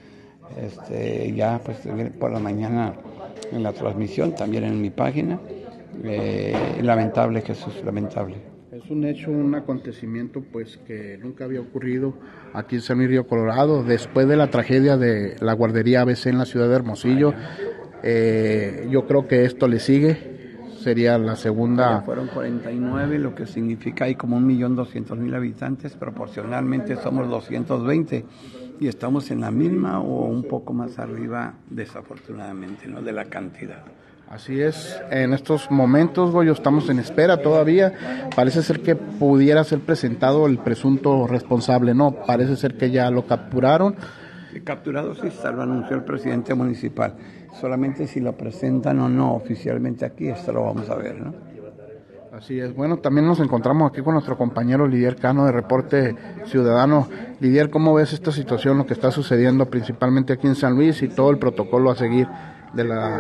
este, 0.58 1.34
ya 1.34 1.60
pues 1.64 1.80
por 2.20 2.32
la 2.32 2.40
mañana 2.40 2.94
en 3.52 3.64
la 3.64 3.74
transmisión, 3.74 4.36
también 4.36 4.64
en 4.64 4.82
mi 4.82 4.90
página. 4.90 5.40
Eh, 6.04 6.80
lamentable, 6.82 7.42
Jesús, 7.42 7.82
lamentable. 7.84 8.38
Es 8.72 8.90
un 8.90 9.04
hecho, 9.04 9.32
un 9.32 9.54
acontecimiento 9.54 10.42
pues 10.52 10.78
que 10.88 11.18
nunca 11.22 11.44
había 11.44 11.60
ocurrido 11.60 12.14
aquí 12.54 12.76
en 12.78 12.82
San 12.82 12.98
Luis 12.98 13.10
Río 13.10 13.28
Colorado, 13.28 13.84
después 13.84 14.28
de 14.28 14.38
la 14.38 14.50
tragedia 14.50 14.98
de 14.98 15.36
la 15.42 15.54
guardería 15.54 16.02
ABC 16.02 16.28
en 16.28 16.38
la 16.38 16.46
ciudad 16.46 16.70
de 16.70 16.76
Hermosillo. 16.76 17.34
Eh, 18.04 18.88
yo 18.90 19.06
creo 19.06 19.28
que 19.28 19.44
esto 19.44 19.68
le 19.68 19.80
sigue, 19.80 20.58
sería 20.80 21.18
la 21.18 21.36
segunda. 21.36 22.00
Ya 22.00 22.02
fueron 22.02 22.28
49, 22.28 23.20
lo 23.20 23.36
que 23.36 23.46
significa 23.46 24.06
hay 24.06 24.16
como 24.16 24.38
un 24.38 24.48
millón 24.48 24.76
doscientos 24.76 25.18
mil 25.18 25.36
habitantes, 25.36 25.96
proporcionalmente 25.96 26.96
somos 26.96 27.30
220 27.30 28.26
y 28.82 28.88
estamos 28.88 29.30
en 29.30 29.42
la 29.42 29.52
misma 29.52 30.00
o 30.00 30.26
un 30.26 30.42
poco 30.42 30.74
más 30.74 30.98
arriba, 30.98 31.54
desafortunadamente, 31.70 32.88
¿no? 32.88 33.04
de 33.04 33.12
la 33.12 33.26
cantidad. 33.26 33.84
Así 34.28 34.60
es, 34.60 35.00
en 35.12 35.34
estos 35.34 35.70
momentos, 35.70 36.32
Goyo, 36.32 36.54
estamos 36.54 36.90
en 36.90 36.98
espera 36.98 37.44
todavía. 37.44 37.94
Parece 38.36 38.64
ser 38.64 38.82
que 38.82 38.96
pudiera 38.96 39.64
ser 39.66 39.82
presentado 39.82 40.48
el 40.48 40.58
presunto 40.58 41.28
responsable, 41.28 41.94
¿no? 41.94 42.12
Parece 42.26 42.56
ser 42.56 42.76
que 42.76 42.90
ya 42.90 43.12
lo 43.12 43.28
capturaron. 43.28 43.96
Capturado 44.64 45.14
sí 45.14 45.28
está, 45.28 45.52
lo 45.52 45.62
anunció 45.62 45.96
el 45.96 46.04
presidente 46.04 46.56
municipal. 46.56 47.14
Solamente 47.60 48.08
si 48.08 48.20
lo 48.20 48.36
presentan 48.36 49.00
o 49.00 49.10
no 49.10 49.36
oficialmente 49.36 50.06
aquí, 50.06 50.30
esto 50.30 50.54
lo 50.54 50.64
vamos 50.64 50.90
a 50.90 50.96
ver, 50.96 51.22
¿no? 51.22 51.51
Así 52.32 52.62
es. 52.62 52.74
Bueno, 52.74 52.98
también 52.98 53.28
nos 53.28 53.42
encontramos 53.42 53.92
aquí 53.92 54.02
con 54.02 54.14
nuestro 54.14 54.38
compañero 54.38 54.88
Lidier 54.88 55.18
Cano 55.18 55.46
de 55.46 55.52
Reporte 55.52 56.16
Ciudadano. 56.46 57.10
Lidier, 57.42 57.70
¿cómo 57.70 57.94
ves 57.94 58.14
esta 58.14 58.32
situación, 58.32 58.78
lo 58.78 58.86
que 58.86 58.94
está 58.94 59.12
sucediendo 59.12 59.66
principalmente 59.66 60.32
aquí 60.32 60.48
en 60.48 60.56
San 60.56 60.76
Luis 60.76 61.02
y 61.04 61.10
todo 61.10 61.30
el 61.30 61.40
protocolo 61.40 61.92
a 61.92 61.96
seguir 61.96 62.30
de 62.74 62.86
la... 62.86 63.20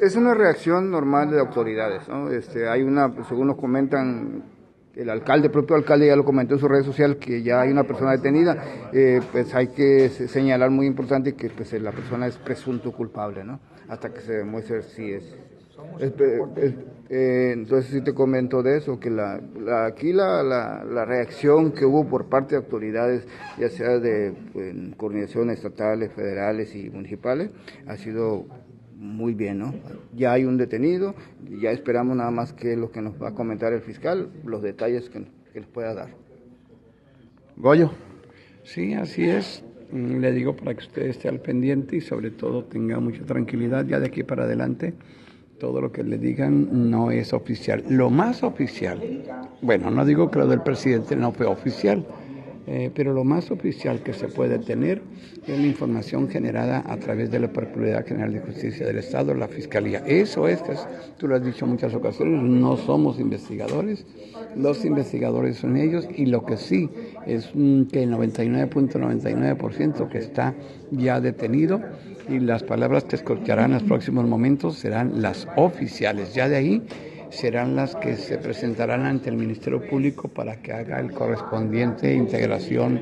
Es 0.00 0.16
una 0.16 0.32
reacción 0.32 0.90
normal 0.90 1.30
de 1.30 1.38
autoridades, 1.38 2.08
¿no? 2.08 2.30
Este, 2.30 2.66
hay 2.66 2.82
una, 2.82 3.12
según 3.28 3.48
nos 3.48 3.56
comentan, 3.56 4.42
el 4.94 5.10
alcalde, 5.10 5.48
el 5.48 5.52
propio 5.52 5.76
alcalde 5.76 6.06
ya 6.06 6.16
lo 6.16 6.24
comentó 6.24 6.54
en 6.54 6.60
su 6.60 6.68
red 6.68 6.82
social 6.82 7.18
que 7.18 7.42
ya 7.42 7.60
hay 7.60 7.70
una 7.70 7.84
persona 7.84 8.12
detenida, 8.12 8.56
eh, 8.94 9.20
pues 9.32 9.54
hay 9.54 9.68
que 9.68 10.08
señalar 10.08 10.70
muy 10.70 10.86
importante 10.86 11.34
que 11.34 11.50
pues 11.50 11.74
la 11.74 11.92
persona 11.92 12.26
es 12.26 12.38
presunto 12.38 12.92
culpable, 12.92 13.44
¿no? 13.44 13.60
Hasta 13.86 14.08
que 14.14 14.22
se 14.22 14.32
demuestre 14.32 14.82
si 14.82 15.12
es 15.12 15.36
eh, 17.08 17.50
entonces 17.52 17.92
sí 17.92 18.00
te 18.00 18.14
comento 18.14 18.62
de 18.62 18.78
eso, 18.78 18.98
que 18.98 19.10
la, 19.10 19.40
aquí 19.86 20.12
la, 20.12 20.42
la, 20.42 21.04
reacción 21.04 21.72
que 21.72 21.84
hubo 21.84 22.08
por 22.08 22.28
parte 22.28 22.56
de 22.56 22.62
autoridades, 22.62 23.26
ya 23.58 23.68
sea 23.68 23.98
de 23.98 24.34
coordinaciones 24.96 25.58
estatales, 25.58 26.12
federales 26.12 26.74
y 26.74 26.90
municipales, 26.90 27.50
ha 27.86 27.96
sido 27.96 28.46
muy 28.96 29.34
bien, 29.34 29.58
¿no? 29.58 29.74
Ya 30.14 30.32
hay 30.32 30.44
un 30.44 30.56
detenido, 30.56 31.14
ya 31.60 31.70
esperamos 31.70 32.16
nada 32.16 32.30
más 32.30 32.52
que 32.52 32.76
lo 32.76 32.90
que 32.90 33.02
nos 33.02 33.22
va 33.22 33.28
a 33.28 33.34
comentar 33.34 33.72
el 33.72 33.82
fiscal, 33.82 34.30
los 34.44 34.62
detalles 34.62 35.08
que, 35.08 35.24
que 35.52 35.60
nos 35.60 35.68
pueda 35.68 35.94
dar. 35.94 36.08
Goyo. 37.56 37.92
Sí, 38.64 38.94
así 38.94 39.28
es. 39.28 39.62
Mm, 39.92 40.18
le 40.18 40.32
digo 40.32 40.56
para 40.56 40.74
que 40.74 40.80
usted 40.80 41.02
esté 41.02 41.28
al 41.28 41.40
pendiente 41.40 41.96
y 41.96 42.00
sobre 42.00 42.32
todo 42.32 42.64
tenga 42.64 42.98
mucha 42.98 43.24
tranquilidad 43.24 43.86
ya 43.86 44.00
de 44.00 44.06
aquí 44.06 44.24
para 44.24 44.42
adelante 44.42 44.94
todo 45.58 45.80
lo 45.80 45.92
que 45.92 46.02
le 46.02 46.18
digan 46.18 46.90
no 46.90 47.10
es 47.10 47.32
oficial. 47.32 47.84
Lo 47.88 48.10
más 48.10 48.42
oficial, 48.42 49.00
bueno, 49.62 49.90
no 49.90 50.04
digo 50.04 50.30
que 50.30 50.38
lo 50.38 50.46
del 50.46 50.62
presidente 50.62 51.16
no 51.16 51.32
fue 51.32 51.46
oficial, 51.46 52.04
Eh, 52.68 52.90
pero 52.92 53.12
lo 53.12 53.22
más 53.22 53.52
oficial 53.52 54.02
que 54.02 54.12
se 54.12 54.26
puede 54.26 54.58
tener 54.58 55.00
es 55.46 55.56
la 55.56 55.66
información 55.66 56.28
generada 56.28 56.82
a 56.84 56.96
través 56.96 57.30
de 57.30 57.38
la 57.38 57.52
Procuraduría 57.52 58.02
General 58.02 58.32
de 58.32 58.40
Justicia 58.40 58.84
del 58.84 58.98
Estado, 58.98 59.34
la 59.34 59.46
Fiscalía. 59.46 60.02
Eso 60.04 60.48
es, 60.48 60.62
que 60.62 60.72
tú 61.16 61.28
lo 61.28 61.36
has 61.36 61.44
dicho 61.44 61.64
en 61.64 61.70
muchas 61.72 61.94
ocasiones, 61.94 62.42
no 62.42 62.76
somos 62.76 63.20
investigadores, 63.20 64.04
los 64.56 64.84
investigadores 64.84 65.58
son 65.58 65.76
ellos 65.76 66.08
y 66.12 66.26
lo 66.26 66.44
que 66.44 66.56
sí 66.56 66.90
es 67.24 67.46
que 67.46 68.02
el 68.02 68.10
99.99% 68.12 70.08
que 70.08 70.18
está 70.18 70.56
ya 70.90 71.20
detenido 71.20 71.80
y 72.28 72.40
las 72.40 72.64
palabras 72.64 73.04
que 73.04 73.14
escucharán 73.14 73.66
en 73.66 73.74
los 73.74 73.84
próximos 73.84 74.26
momentos 74.26 74.76
serán 74.76 75.22
las 75.22 75.46
oficiales. 75.56 76.34
Ya 76.34 76.48
de 76.48 76.56
ahí 76.56 76.82
serán 77.36 77.76
las 77.76 77.94
que 77.96 78.16
se 78.16 78.38
presentarán 78.38 79.04
ante 79.04 79.28
el 79.28 79.36
Ministerio 79.36 79.86
Público 79.86 80.28
para 80.28 80.56
que 80.62 80.72
haga 80.72 80.98
el 80.98 81.12
correspondiente 81.12 82.12
integración 82.14 83.00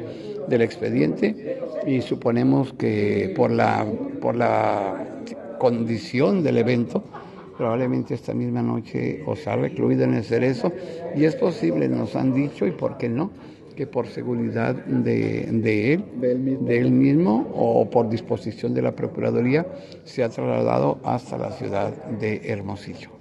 del 0.49 0.63
expediente. 0.63 1.61
Y 1.87 2.01
suponemos 2.03 2.73
que 2.73 3.33
por 3.37 3.51
la, 3.51 3.87
por 4.21 4.35
la 4.35 5.07
condición 5.59 6.43
del 6.43 6.59
evento, 6.59 7.05
probablemente 7.57 8.15
esta 8.15 8.35
misma 8.35 8.63
noche 8.63 9.23
os 9.27 9.47
ha 9.47 9.57
recluido 9.57 10.05
en 10.05 10.15
el 10.15 10.25
cerezo 10.25 10.73
y 11.15 11.25
es 11.25 11.37
posible, 11.37 11.89
nos 11.89 12.17
han 12.17 12.35
dicho, 12.35 12.67
y 12.67 12.73
por 12.73 12.97
qué 12.97 13.09
no, 13.09 13.31
que 13.77 13.87
por 13.87 14.07
seguridad 14.07 14.75
de, 14.75 15.49
de 15.51 15.95
él, 15.95 16.05
de 16.17 16.79
él 16.79 16.91
mismo 16.91 17.49
o 17.55 17.89
por 17.89 18.09
disposición 18.09 18.75
de 18.75 18.83
la 18.83 18.93
Procuraduría, 18.93 19.67
se 20.05 20.25
ha 20.25 20.29
trasladado 20.29 20.99
hasta 21.05 21.39
la 21.39 21.51
ciudad 21.53 21.93
de 22.19 22.41
Hermosillo. 22.45 23.14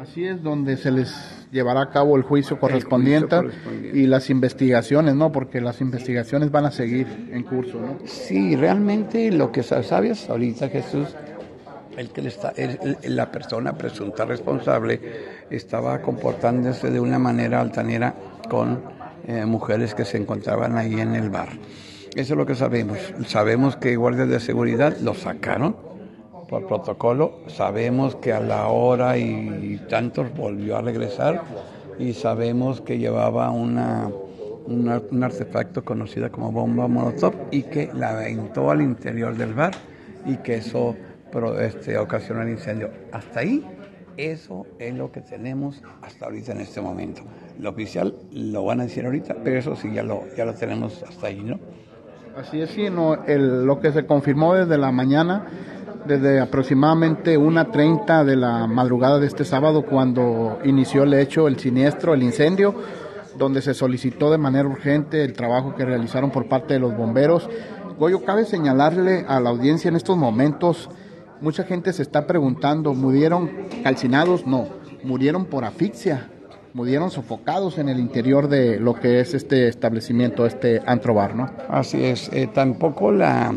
Así 0.00 0.24
es, 0.24 0.42
donde 0.42 0.76
se 0.76 0.90
les 0.92 1.12
llevará 1.50 1.82
a 1.82 1.90
cabo 1.90 2.16
el 2.16 2.22
juicio 2.22 2.58
correspondiente, 2.60 3.34
correspondiente. 3.36 3.98
y 3.98 4.06
las 4.06 4.30
investigaciones, 4.30 5.14
¿no? 5.14 5.32
Porque 5.32 5.60
las 5.60 5.80
investigaciones 5.80 6.50
van 6.52 6.66
a 6.66 6.70
seguir 6.70 7.28
en 7.32 7.42
curso, 7.42 7.80
¿no? 7.80 7.98
Sí, 8.06 8.54
realmente 8.54 9.32
lo 9.32 9.50
que 9.50 9.62
sa- 9.62 9.82
sabes 9.82 10.28
ahorita, 10.30 10.68
Jesús, 10.68 11.08
el 11.96 12.10
que 12.10 12.22
le 12.22 12.28
está, 12.28 12.50
el- 12.56 12.78
la 13.16 13.32
persona 13.32 13.72
presunta 13.76 14.24
responsable 14.24 15.00
estaba 15.50 16.00
comportándose 16.00 16.90
de 16.90 17.00
una 17.00 17.18
manera 17.18 17.60
altanera 17.60 18.14
con 18.48 18.80
eh, 19.26 19.44
mujeres 19.44 19.94
que 19.94 20.04
se 20.04 20.16
encontraban 20.16 20.76
ahí 20.78 21.00
en 21.00 21.14
el 21.16 21.28
bar. 21.28 21.48
Eso 22.14 22.34
es 22.34 22.38
lo 22.38 22.46
que 22.46 22.54
sabemos. 22.54 22.98
Sabemos 23.26 23.76
que 23.76 23.96
guardias 23.96 24.28
de 24.28 24.40
seguridad 24.40 24.96
lo 25.02 25.12
sacaron 25.14 25.76
por 26.48 26.66
protocolo. 26.66 27.32
Sabemos 27.48 28.16
que 28.16 28.32
a 28.32 28.40
la 28.40 28.68
hora 28.68 29.16
y 29.18 29.80
tantos 29.88 30.34
volvió 30.34 30.76
a 30.76 30.82
regresar 30.82 31.42
y 31.98 32.12
sabemos 32.14 32.80
que 32.80 32.98
llevaba 32.98 33.50
una, 33.50 34.08
un 34.66 35.22
artefacto 35.22 35.84
conocido 35.84 36.30
como 36.30 36.52
bomba 36.52 36.86
molotov 36.88 37.34
y 37.50 37.62
que 37.62 37.90
la 37.94 38.10
aventó 38.10 38.70
al 38.70 38.82
interior 38.82 39.36
del 39.36 39.54
bar 39.54 39.72
y 40.24 40.36
que 40.36 40.56
eso 40.56 40.96
pro- 41.30 41.60
este, 41.60 41.98
ocasionó 41.98 42.42
el 42.42 42.50
incendio. 42.50 42.90
Hasta 43.12 43.40
ahí, 43.40 43.64
eso 44.16 44.66
es 44.78 44.94
lo 44.94 45.12
que 45.12 45.20
tenemos 45.20 45.82
hasta 46.02 46.26
ahorita 46.26 46.52
en 46.52 46.60
este 46.60 46.80
momento. 46.80 47.22
Lo 47.58 47.70
oficial 47.70 48.14
lo 48.32 48.64
van 48.64 48.80
a 48.80 48.84
decir 48.84 49.04
ahorita, 49.04 49.36
pero 49.44 49.58
eso 49.58 49.76
sí 49.76 49.92
ya 49.92 50.02
lo, 50.02 50.24
ya 50.36 50.44
lo 50.44 50.54
tenemos 50.54 51.02
hasta 51.02 51.26
ahí, 51.28 51.42
¿no? 51.42 51.58
Así 52.36 52.60
es, 52.60 52.70
sí, 52.70 52.88
no, 52.88 53.24
el- 53.26 53.64
lo 53.64 53.80
que 53.80 53.90
se 53.90 54.06
confirmó 54.06 54.54
desde 54.54 54.78
la 54.78 54.92
mañana, 54.92 55.46
desde 56.08 56.40
aproximadamente 56.40 57.38
1.30 57.38 58.24
de 58.24 58.34
la 58.34 58.66
madrugada 58.66 59.18
de 59.18 59.26
este 59.26 59.44
sábado, 59.44 59.82
cuando 59.82 60.58
inició 60.64 61.02
el 61.02 61.12
hecho, 61.12 61.46
el 61.46 61.58
siniestro, 61.58 62.14
el 62.14 62.22
incendio, 62.22 62.74
donde 63.36 63.60
se 63.60 63.74
solicitó 63.74 64.30
de 64.30 64.38
manera 64.38 64.66
urgente 64.66 65.22
el 65.22 65.34
trabajo 65.34 65.74
que 65.74 65.84
realizaron 65.84 66.30
por 66.30 66.48
parte 66.48 66.74
de 66.74 66.80
los 66.80 66.96
bomberos. 66.96 67.48
Goyo, 67.98 68.24
cabe 68.24 68.46
señalarle 68.46 69.26
a 69.28 69.38
la 69.38 69.50
audiencia 69.50 69.88
en 69.90 69.96
estos 69.96 70.16
momentos, 70.16 70.88
mucha 71.42 71.64
gente 71.64 71.92
se 71.92 72.02
está 72.02 72.26
preguntando, 72.26 72.94
¿murieron 72.94 73.50
calcinados? 73.84 74.46
No, 74.46 74.66
murieron 75.04 75.44
por 75.44 75.66
asfixia, 75.66 76.30
murieron 76.72 77.10
sofocados 77.10 77.76
en 77.76 77.90
el 77.90 78.00
interior 78.00 78.48
de 78.48 78.80
lo 78.80 78.94
que 78.94 79.20
es 79.20 79.34
este 79.34 79.68
establecimiento, 79.68 80.46
este 80.46 80.80
antrobar, 80.86 81.36
¿no? 81.36 81.50
Así 81.68 82.02
es, 82.02 82.30
eh, 82.32 82.48
tampoco 82.52 83.12
la, 83.12 83.54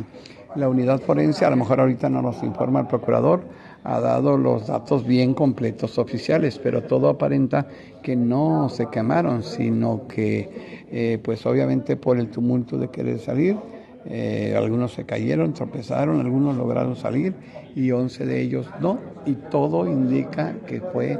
la 0.56 0.70
unidad 0.70 1.00
forense, 1.02 1.46
a 1.46 1.50
lo 1.50 1.56
mejor 1.56 1.80
ahorita 1.80 2.10
no 2.10 2.22
nos 2.22 2.44
informa 2.44 2.82
el 2.82 2.88
procurador, 2.88 3.44
ha 3.84 4.00
dado 4.00 4.38
los 4.38 4.68
datos 4.68 5.06
bien 5.06 5.34
completos 5.34 5.98
oficiales, 5.98 6.60
pero 6.60 6.84
todo 6.84 7.10
aparenta 7.10 7.68
que 8.04 8.16
no 8.16 8.70
se 8.70 8.88
quemaron, 8.88 9.44
sino 9.44 10.08
que 10.08 10.86
eh, 10.92 11.20
pues 11.24 11.46
obviamente 11.46 11.96
por 11.96 12.18
el 12.18 12.30
tumulto 12.30 12.78
de 12.78 12.90
querer 12.90 13.20
salir, 13.20 13.58
eh, 14.06 14.56
algunos 14.58 14.94
se 14.94 15.06
cayeron, 15.06 15.54
tropezaron, 15.54 16.20
algunos 16.20 16.58
lograron 16.58 16.96
salir 16.96 17.34
y 17.76 17.92
11 17.92 18.26
de 18.26 18.42
ellos 18.42 18.68
no, 18.80 19.00
y 19.26 19.34
todo 19.34 19.88
indica 19.88 20.56
que 20.66 20.82
fue 20.82 21.20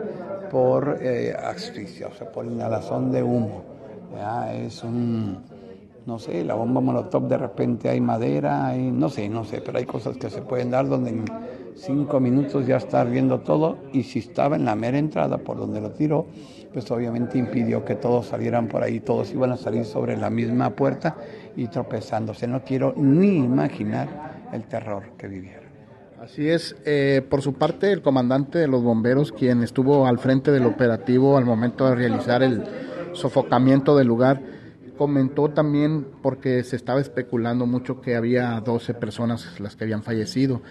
por 0.52 1.00
eh, 1.02 1.34
asfixia, 1.34 2.08
o 2.08 2.14
sea, 2.14 2.32
por 2.32 2.46
inhalación 2.46 3.12
de 3.12 3.24
humo. 3.24 3.64
Ya, 4.14 4.54
es 4.54 4.84
un, 4.84 5.38
no 6.06 6.18
sé, 6.18 6.44
la 6.44 6.56
bomba 6.56 6.82
molotov 6.82 7.28
de 7.28 7.38
repente 7.38 7.90
hay 7.90 8.02
madera, 8.02 8.68
hay, 8.68 8.92
no 8.92 9.10
sé, 9.10 9.30
no 9.30 9.44
sé, 9.44 9.62
pero 9.62 9.78
hay 9.78 9.86
cosas 9.86 10.18
que 10.18 10.30
se 10.30 10.42
pueden 10.42 10.72
dar 10.72 10.88
donde 10.88 11.12
en 11.12 11.26
cinco 11.76 12.20
minutos 12.20 12.66
ya 12.66 12.78
está 12.78 13.04
viendo 13.04 13.40
todo 13.42 13.78
y 13.94 14.04
si 14.04 14.20
estaba 14.20 14.56
en 14.56 14.66
la 14.66 14.76
mera 14.76 14.98
entrada 14.98 15.38
por 15.38 15.58
donde 15.58 15.80
lo 15.80 15.92
tiró, 15.92 16.26
pues 16.74 16.90
obviamente 16.92 17.38
impidió 17.38 17.86
que 17.86 17.96
todos 17.96 18.28
salieran 18.28 18.68
por 18.68 18.84
ahí, 18.84 19.00
todos 19.00 19.32
iban 19.32 19.52
a 19.52 19.58
salir 19.58 19.86
sobre 19.86 20.18
la 20.18 20.30
misma 20.30 20.72
puerta 20.72 21.18
y 21.56 21.68
tropezándose. 21.68 22.48
No 22.48 22.64
quiero 22.64 22.94
ni 22.96 23.38
imaginar 23.38 24.48
el 24.54 24.64
terror 24.64 25.04
que 25.18 25.28
vivieron. 25.28 25.72
Así 26.22 26.48
es, 26.48 26.76
eh, 26.86 27.26
por 27.28 27.42
su 27.42 27.54
parte 27.54 27.92
el 27.92 28.02
comandante 28.04 28.60
de 28.60 28.68
los 28.68 28.84
bomberos, 28.84 29.32
quien 29.32 29.64
estuvo 29.64 30.06
al 30.06 30.20
frente 30.20 30.52
del 30.52 30.68
operativo 30.68 31.36
al 31.36 31.46
momento 31.46 31.90
de 31.90 31.96
realizar 31.96 32.44
el 32.44 32.64
sofocamiento 33.14 33.98
del 33.98 34.08
lugar, 34.08 34.40
comentó 35.02 35.50
también, 35.50 36.06
porque 36.22 36.64
se 36.64 36.76
estaba 36.76 37.02
especulando 37.02 37.66
mucho 37.66 38.02
que 38.02 38.16
había 38.16 38.60
12 38.60 38.94
personas 38.94 39.60
las 39.60 39.76
que 39.76 39.86
habían 39.86 40.04
fallecido. 40.04 40.62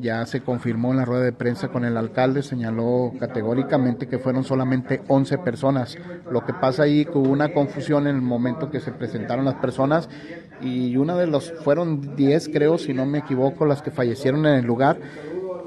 Ya 0.00 0.24
se 0.24 0.40
confirmó 0.40 0.92
en 0.92 0.96
la 0.96 1.04
rueda 1.04 1.22
de 1.22 1.34
prensa 1.34 1.68
con 1.68 1.84
el 1.84 1.98
alcalde, 1.98 2.42
señaló 2.42 3.12
categóricamente 3.20 4.08
que 4.08 4.18
fueron 4.18 4.42
solamente 4.42 5.02
11 5.06 5.36
personas. 5.36 5.98
Lo 6.30 6.46
que 6.46 6.54
pasa 6.54 6.84
ahí 6.84 7.04
que 7.04 7.18
hubo 7.18 7.28
una 7.28 7.52
confusión 7.52 8.06
en 8.06 8.16
el 8.16 8.22
momento 8.22 8.70
que 8.70 8.80
se 8.80 8.90
presentaron 8.90 9.44
las 9.44 9.56
personas 9.56 10.08
y 10.62 10.96
una 10.96 11.14
de 11.16 11.26
los 11.26 11.52
fueron 11.52 12.16
10 12.16 12.48
creo, 12.54 12.78
si 12.78 12.94
no 12.94 13.04
me 13.04 13.18
equivoco, 13.18 13.66
las 13.66 13.82
que 13.82 13.90
fallecieron 13.90 14.46
en 14.46 14.54
el 14.54 14.64
lugar. 14.64 14.98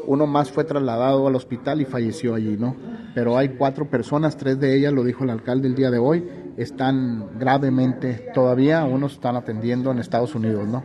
Uno 0.07 0.25
más 0.25 0.51
fue 0.51 0.63
trasladado 0.63 1.27
al 1.27 1.35
hospital 1.35 1.81
y 1.81 1.85
falleció 1.85 2.33
allí, 2.33 2.57
¿no? 2.57 2.75
Pero 3.13 3.37
hay 3.37 3.49
cuatro 3.49 3.89
personas, 3.89 4.37
tres 4.37 4.59
de 4.59 4.75
ellas, 4.75 4.91
lo 4.91 5.03
dijo 5.03 5.23
el 5.23 5.29
alcalde 5.29 5.67
el 5.67 5.75
día 5.75 5.91
de 5.91 5.97
hoy, 5.99 6.23
están 6.57 7.25
gravemente 7.39 8.13
todavía, 8.33 8.83
unos 8.83 9.13
están 9.13 9.35
atendiendo 9.35 9.91
en 9.91 9.99
Estados 9.99 10.35
Unidos, 10.35 10.67
¿no? 10.67 10.83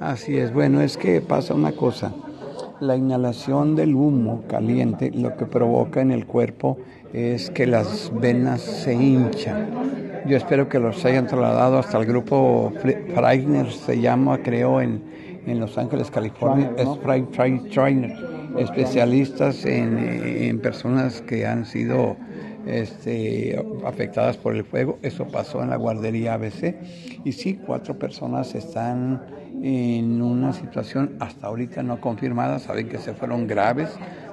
Así 0.00 0.36
es, 0.36 0.52
bueno, 0.52 0.80
es 0.80 0.96
que 0.96 1.20
pasa 1.20 1.54
una 1.54 1.72
cosa. 1.72 2.12
La 2.80 2.96
inhalación 2.96 3.76
del 3.76 3.94
humo 3.94 4.42
caliente 4.48 5.10
lo 5.14 5.36
que 5.36 5.46
provoca 5.46 6.00
en 6.02 6.10
el 6.10 6.26
cuerpo 6.26 6.78
es 7.12 7.48
que 7.50 7.66
las 7.66 8.12
venas 8.20 8.60
se 8.60 8.92
hinchan. 8.94 9.68
Yo 10.26 10.36
espero 10.36 10.68
que 10.68 10.80
los 10.80 11.04
hayan 11.04 11.26
trasladado 11.26 11.78
hasta 11.78 11.98
el 11.98 12.06
grupo 12.06 12.72
Fre- 12.82 13.14
Freigner, 13.14 13.70
se 13.70 14.00
llama, 14.00 14.38
creo, 14.38 14.80
en, 14.80 15.02
en 15.46 15.60
Los 15.60 15.78
Ángeles, 15.78 16.10
California. 16.10 16.72
Es 16.76 16.86
Fre- 16.88 17.28
Fre- 17.30 17.70
Freigner, 17.70 18.16
especialistas 18.58 19.64
en, 19.64 19.96
en 19.98 20.58
personas 20.60 21.20
que 21.22 21.46
han 21.46 21.64
sido 21.66 22.16
este, 22.66 23.62
afectadas 23.84 24.36
por 24.36 24.54
el 24.54 24.64
fuego. 24.64 24.98
Eso 25.02 25.26
pasó 25.26 25.62
en 25.62 25.70
la 25.70 25.76
guardería 25.76 26.34
ABC. 26.34 26.76
Y 27.24 27.32
sí, 27.32 27.60
cuatro 27.64 27.98
personas 27.98 28.54
están 28.54 29.22
en 29.62 30.20
una 30.20 30.52
situación 30.52 31.16
hasta 31.20 31.46
ahorita 31.46 31.82
no 31.82 32.00
confirmada. 32.00 32.58
Saben 32.58 32.88
que 32.88 32.98
se 32.98 33.14
fueron 33.14 33.46
graves, 33.46 33.90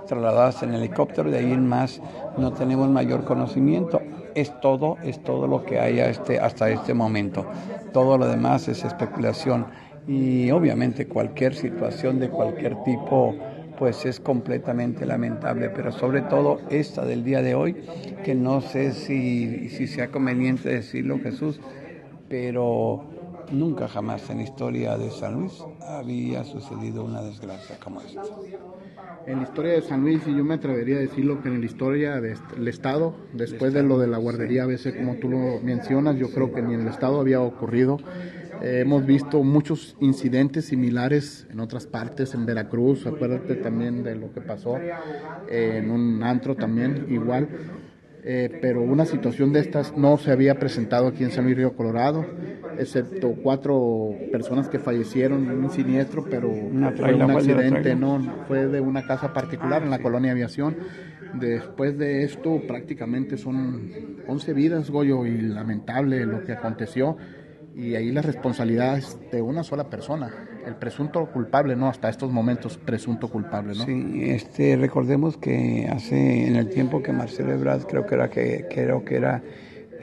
trasladadas 0.08 0.64
en 0.64 0.74
helicóptero. 0.74 1.30
De 1.30 1.40
ahí 1.40 1.52
en 1.52 1.68
más 1.68 2.02
no 2.38 2.54
tenemos 2.54 2.90
mayor 2.90 3.24
conocimiento. 3.24 4.02
Es 4.34 4.60
todo, 4.62 4.98
es 5.04 5.22
todo 5.24 5.48
lo 5.48 5.66
que 5.66 5.80
hay 5.80 6.00
este, 6.00 6.40
hasta 6.40 6.70
este 6.70 6.94
momento. 6.94 7.46
Todo 7.94 8.18
lo 8.18 8.28
demás 8.28 8.68
es 8.68 8.84
especulación. 8.84 9.68
Y 10.08 10.50
obviamente 10.52 11.08
cualquier 11.08 11.54
situación 11.54 12.20
de 12.20 12.30
cualquier 12.30 12.82
tipo 12.84 13.36
pues 13.82 14.06
es 14.06 14.20
completamente 14.20 15.08
lamentable, 15.08 15.72
pero 15.72 15.92
sobre 15.92 16.22
todo 16.22 16.60
esta 16.70 17.04
del 17.04 17.24
día 17.24 17.42
de 17.42 17.56
hoy, 17.56 17.78
que 18.24 18.36
no 18.36 18.62
sé 18.62 18.92
si, 18.92 19.70
si 19.70 19.88
sea 19.88 20.10
conveniente 20.10 20.70
decirlo 20.70 21.18
Jesús, 21.18 21.60
pero 22.30 23.04
nunca 23.52 23.88
jamás 23.88 24.30
en 24.30 24.38
la 24.38 24.44
historia 24.44 25.00
de 25.00 25.10
San 25.10 25.34
Luis 25.34 25.64
había 25.82 26.44
sucedido 26.44 27.04
una 27.04 27.24
desgracia 27.24 27.76
como 27.84 28.02
esta. 28.02 28.22
En 29.26 29.38
la 29.38 29.44
historia 29.46 29.74
de 29.74 29.82
San 29.82 30.02
Luis, 30.02 30.22
y 30.28 30.36
yo 30.36 30.44
me 30.44 30.54
atrevería 30.54 30.98
a 30.98 31.00
decirlo 31.00 31.42
que 31.42 31.50
en 31.50 31.60
la 31.60 31.66
historia 31.66 32.22
del 32.22 32.68
Estado, 32.68 33.16
después 33.34 33.74
de 33.74 33.82
lo 33.82 33.98
de 33.98 34.06
la 34.06 34.20
guardería, 34.20 34.62
a 34.62 34.68
veces 34.68 34.94
como 34.94 35.16
tú 35.16 35.28
lo 35.28 35.60
mencionas, 35.60 36.18
yo 36.18 36.30
creo 36.30 36.54
que 36.54 36.62
ni 36.62 36.76
en 36.76 36.82
el 36.82 36.88
Estado 36.88 37.20
había 37.20 37.42
ocurrido. 37.42 37.98
Eh, 38.62 38.82
hemos 38.82 39.06
visto 39.06 39.44
muchos 39.44 39.96
incidentes 40.00 40.66
similares 40.66 41.48
en 41.52 41.60
otras 41.60 41.88
partes, 41.88 42.34
en 42.36 42.46
Veracruz, 42.46 43.08
acuérdate 43.08 43.56
también 43.56 44.04
de 44.04 44.16
lo 44.16 44.32
que 44.32 44.42
pasó 44.42 44.78
eh, 44.78 45.78
en 45.78 45.90
un 45.90 46.22
antro 46.24 46.56
también, 46.56 47.08
igual. 47.10 47.50
Eh, 48.24 48.60
pero 48.62 48.84
una 48.84 49.06
situación 49.06 49.52
de 49.52 49.62
estas 49.62 49.98
no 49.98 50.16
se 50.18 50.32
había 50.32 50.60
presentado 50.60 51.08
aquí 51.08 51.24
en 51.24 51.32
San 51.32 51.46
Luis 51.46 51.58
Río 51.58 51.76
Colorado, 51.76 52.24
excepto 52.78 53.34
cuatro 53.42 54.12
personas 54.32 54.70
que 54.70 54.78
fallecieron 54.78 55.46
en 55.50 55.64
un 55.64 55.72
siniestro, 55.72 56.26
pero 56.30 56.50
Una 56.50 56.92
fue 56.92 57.16
un 57.16 57.32
accidente, 57.32 57.96
no, 57.96 58.44
fue 58.48 58.68
de 58.68 58.80
una 58.80 59.08
casa 59.08 59.34
particular 59.34 59.82
en 59.82 59.90
la 59.90 60.00
colonia 60.00 60.32
Aviación. 60.32 60.76
Después 61.34 61.98
de 61.98 62.24
esto 62.24 62.62
prácticamente 62.68 63.38
son 63.38 63.92
11 64.28 64.54
vidas, 64.54 64.92
Goyo, 64.92 65.26
y 65.26 65.42
lamentable 65.42 66.26
lo 66.26 66.44
que 66.44 66.52
aconteció. 66.52 67.18
Y 67.76 67.96
ahí 67.96 68.12
la 68.12 68.22
responsabilidad 68.22 68.98
es 68.98 69.18
de 69.32 69.42
una 69.42 69.64
sola 69.64 69.90
persona, 69.90 70.30
el 70.66 70.76
presunto 70.76 71.26
culpable, 71.28 71.76
¿no? 71.76 71.88
Hasta 71.88 72.10
estos 72.10 72.32
momentos, 72.32 72.78
presunto 72.78 73.30
culpable, 73.30 73.74
¿no? 73.76 73.86
Sí, 73.86 74.24
este, 74.26 74.76
recordemos 74.76 75.38
que 75.38 75.88
hace 75.90 76.48
en 76.48 76.58
el 76.58 76.70
tiempo 76.70 77.02
que 77.02 77.14
Marcelo 77.14 77.54
Ebrard 77.54 77.84
creo 77.84 78.06
que 78.06 78.16
era 78.16 78.30
que 78.30 78.68
creo 78.70 79.06
que 79.06 79.16
era 79.16 79.42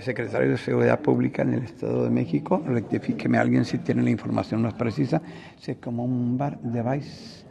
secretario 0.00 0.50
de 0.50 0.56
Seguridad 0.56 1.00
Pública 1.00 1.42
en 1.42 1.54
el 1.54 1.64
Estado 1.64 2.04
de 2.04 2.10
México, 2.10 2.62
rectifíqueme 2.64 3.36
alguien 3.36 3.64
si 3.64 3.78
tiene 3.78 4.02
la 4.02 4.10
información 4.10 4.62
más 4.62 4.74
precisa, 4.74 5.20
se 5.58 5.76
como 5.76 6.04
un 6.04 6.38
bar 6.38 6.60
de 6.60 6.82
Vice, 6.82 7.44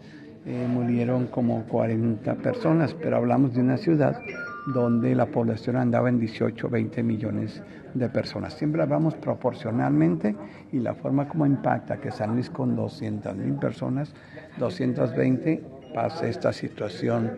eh, 0.45 0.65
murieron 0.67 1.27
como 1.27 1.65
40 1.65 2.35
personas, 2.35 2.93
pero 2.93 3.17
hablamos 3.17 3.53
de 3.53 3.61
una 3.61 3.77
ciudad 3.77 4.21
donde 4.67 5.15
la 5.15 5.27
población 5.27 5.77
andaba 5.77 6.09
en 6.09 6.19
18, 6.19 6.69
20 6.69 7.03
millones 7.03 7.63
de 7.93 8.09
personas. 8.09 8.53
Siempre 8.53 8.81
hablamos 8.81 9.15
proporcionalmente 9.15 10.35
y 10.71 10.79
la 10.79 10.93
forma 10.93 11.27
como 11.27 11.45
impacta 11.45 11.97
que 11.97 12.11
San 12.11 12.33
Luis 12.33 12.49
con 12.49 12.75
200 12.75 13.35
mil 13.37 13.53
personas, 13.55 14.13
220 14.57 15.63
pase 15.93 16.29
esta 16.29 16.51
situación 16.51 17.31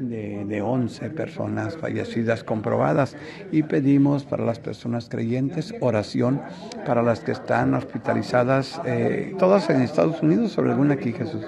de, 0.00 0.44
de 0.46 0.62
11 0.62 1.10
personas 1.10 1.76
fallecidas 1.76 2.44
comprobadas 2.44 3.16
y 3.50 3.64
pedimos 3.64 4.24
para 4.24 4.44
las 4.44 4.60
personas 4.60 5.08
creyentes 5.08 5.74
oración 5.80 6.40
para 6.86 7.02
las 7.02 7.20
que 7.20 7.32
están 7.32 7.74
hospitalizadas, 7.74 8.80
eh, 8.86 9.34
todas 9.38 9.68
en 9.70 9.82
Estados 9.82 10.22
Unidos, 10.22 10.52
sobre 10.52 10.70
alguna 10.70 10.94
aquí 10.94 11.12
Jesús. 11.12 11.44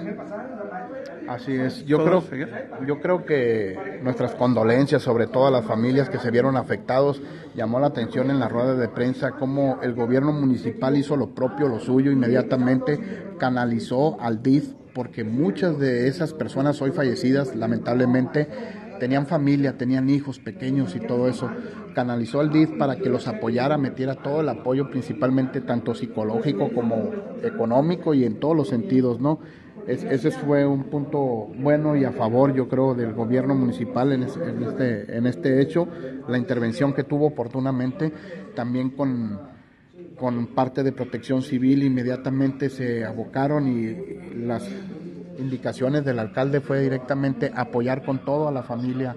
Así 1.29 1.53
es. 1.53 1.85
Yo 1.85 2.03
creo, 2.03 2.23
yo 2.87 2.99
creo 3.01 3.23
que 3.23 3.99
nuestras 4.01 4.33
condolencias, 4.33 5.03
sobre 5.03 5.27
todo 5.27 5.45
a 5.45 5.51
las 5.51 5.63
familias 5.63 6.09
que 6.09 6.17
se 6.17 6.31
vieron 6.31 6.57
afectados, 6.57 7.21
llamó 7.53 7.79
la 7.79 7.85
atención 7.85 8.31
en 8.31 8.39
la 8.39 8.47
rueda 8.47 8.73
de 8.73 8.87
prensa 8.87 9.33
cómo 9.33 9.77
el 9.83 9.93
gobierno 9.93 10.31
municipal 10.31 10.97
hizo 10.97 11.15
lo 11.15 11.35
propio, 11.35 11.67
lo 11.67 11.79
suyo, 11.79 12.11
inmediatamente 12.11 12.99
canalizó 13.37 14.19
al 14.19 14.41
DIF, 14.41 14.73
porque 14.95 15.23
muchas 15.23 15.77
de 15.77 16.07
esas 16.07 16.33
personas 16.33 16.81
hoy 16.81 16.89
fallecidas, 16.89 17.55
lamentablemente, 17.55 18.47
tenían 18.99 19.27
familia, 19.27 19.77
tenían 19.77 20.09
hijos 20.09 20.39
pequeños 20.39 20.95
y 20.95 20.99
todo 20.99 21.27
eso. 21.27 21.51
Canalizó 21.93 22.39
al 22.39 22.51
DIF 22.51 22.71
para 22.71 22.95
que 22.95 23.07
los 23.07 23.27
apoyara, 23.27 23.77
metiera 23.77 24.15
todo 24.15 24.41
el 24.41 24.49
apoyo, 24.49 24.89
principalmente 24.89 25.61
tanto 25.61 25.93
psicológico 25.93 26.69
como 26.73 27.11
económico 27.43 28.15
y 28.15 28.25
en 28.25 28.39
todos 28.39 28.55
los 28.55 28.67
sentidos, 28.67 29.19
¿no? 29.19 29.39
Es- 29.89 30.03
ese 30.03 30.31
fue 30.31 30.65
un 30.65 30.83
punto 30.83 31.19
bueno 31.57 31.95
y 31.95 32.03
a 32.03 32.11
favor, 32.11 32.53
yo 32.53 32.67
creo, 32.67 32.93
del 32.93 33.13
gobierno 33.13 33.55
municipal 33.55 34.11
en 34.13 34.23
este, 34.23 35.17
en 35.17 35.25
este 35.25 35.61
hecho, 35.61 35.87
la 36.27 36.37
intervención 36.37 36.93
que 36.93 37.03
tuvo 37.03 37.27
oportunamente, 37.27 38.11
también 38.55 38.91
con, 38.91 39.39
con 40.19 40.47
parte 40.47 40.83
de 40.83 40.91
protección 40.91 41.41
civil, 41.41 41.83
inmediatamente 41.83 42.69
se 42.69 43.03
abocaron 43.05 43.67
y 43.67 43.95
las 44.45 44.67
indicaciones 45.39 46.03
del 46.05 46.19
alcalde 46.19 46.59
fue 46.61 46.81
directamente 46.81 47.51
apoyar 47.55 48.03
con 48.03 48.19
todo 48.19 48.47
a 48.47 48.51
la 48.51 48.63
familia, 48.63 49.15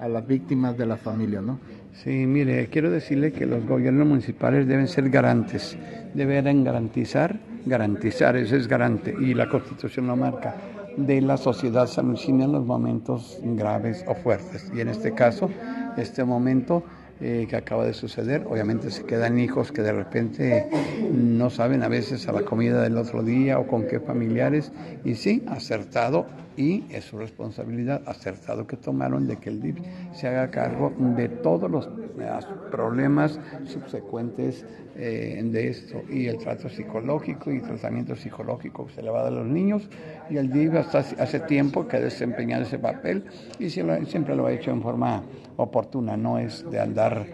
a 0.00 0.08
las 0.08 0.26
víctimas 0.26 0.76
de 0.78 0.86
las 0.86 1.00
familias, 1.00 1.42
¿no? 1.42 1.58
Sí, 1.92 2.10
mire, 2.26 2.68
quiero 2.68 2.90
decirle 2.90 3.32
que 3.32 3.44
los 3.46 3.66
gobiernos 3.66 4.06
municipales 4.06 4.66
deben 4.66 4.86
ser 4.88 5.10
garantes, 5.10 5.76
deben 6.14 6.64
garantizar, 6.64 7.38
garantizar, 7.68 8.36
ese 8.36 8.56
es 8.56 8.68
garante, 8.68 9.14
y 9.18 9.34
la 9.34 9.48
Constitución 9.48 10.06
lo 10.06 10.16
marca, 10.16 10.54
de 10.96 11.20
la 11.20 11.36
sociedad 11.36 11.86
salucina 11.86 12.44
en 12.44 12.52
los 12.52 12.64
momentos 12.64 13.38
graves 13.42 14.04
o 14.08 14.14
fuertes. 14.14 14.70
Y 14.74 14.80
en 14.80 14.88
este 14.88 15.14
caso, 15.14 15.48
este 15.96 16.24
momento 16.24 16.82
eh, 17.20 17.46
que 17.48 17.56
acaba 17.56 17.84
de 17.84 17.94
suceder, 17.94 18.46
obviamente 18.48 18.90
se 18.90 19.04
quedan 19.04 19.38
hijos 19.38 19.70
que 19.70 19.82
de 19.82 19.92
repente 19.92 20.68
no 21.12 21.50
saben 21.50 21.82
a 21.82 21.88
veces 21.88 22.28
a 22.28 22.32
la 22.32 22.42
comida 22.42 22.82
del 22.82 22.96
otro 22.96 23.22
día 23.22 23.58
o 23.58 23.66
con 23.66 23.86
qué 23.86 24.00
familiares, 24.00 24.72
y 25.04 25.14
sí, 25.14 25.44
acertado 25.48 26.26
y 26.58 26.84
es 26.90 27.04
su 27.04 27.16
responsabilidad 27.18 28.02
acertado 28.06 28.66
que 28.66 28.76
tomaron 28.76 29.26
de 29.28 29.36
que 29.36 29.48
el 29.48 29.62
DIF 29.62 29.78
se 30.12 30.26
haga 30.26 30.50
cargo 30.50 30.92
de 30.98 31.28
todos 31.28 31.70
los 31.70 31.86
eh, 31.86 32.28
problemas 32.70 33.38
subsecuentes 33.64 34.64
eh, 34.96 35.40
de 35.44 35.68
esto 35.68 36.02
y 36.10 36.26
el 36.26 36.36
trato 36.38 36.68
psicológico 36.68 37.52
y 37.52 37.60
tratamiento 37.60 38.16
psicológico 38.16 38.86
que 38.88 38.94
se 38.94 39.02
le 39.02 39.10
va 39.10 39.20
a 39.20 39.24
dar 39.24 39.32
a 39.34 39.36
los 39.36 39.46
niños 39.46 39.88
y 40.28 40.36
el 40.36 40.52
DIF 40.52 40.74
hasta 40.74 40.98
hace- 40.98 41.38
tiempo 41.40 41.86
que 41.86 41.96
ha 41.96 42.00
desempeñado 42.00 42.64
ese 42.64 42.78
papel 42.78 43.22
y 43.60 43.70
si 43.70 43.80
lo- 43.82 44.04
siempre 44.06 44.34
lo 44.34 44.46
ha 44.46 44.52
hecho 44.52 44.72
en 44.72 44.82
forma 44.82 45.22
oportuna, 45.56 46.16
no 46.16 46.38
es 46.38 46.68
de 46.68 46.80
andar 46.80 47.24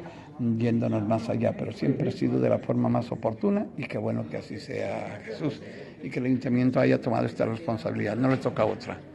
yéndonos 0.58 1.02
más 1.06 1.28
allá, 1.30 1.54
pero 1.56 1.72
siempre 1.72 2.08
ha 2.08 2.12
sido 2.12 2.38
de 2.40 2.50
la 2.50 2.58
forma 2.58 2.88
más 2.90 3.10
oportuna 3.10 3.66
y 3.78 3.84
qué 3.84 3.96
bueno 3.98 4.28
que 4.28 4.36
así 4.36 4.58
sea 4.58 5.20
Jesús 5.24 5.60
y 6.02 6.10
que 6.10 6.18
el 6.20 6.26
ayuntamiento 6.26 6.78
haya 6.80 7.00
tomado 7.00 7.24
esta 7.26 7.46
responsabilidad, 7.46 8.16
no 8.16 8.28
le 8.28 8.36
toca 8.36 8.64
otra. 8.66 9.13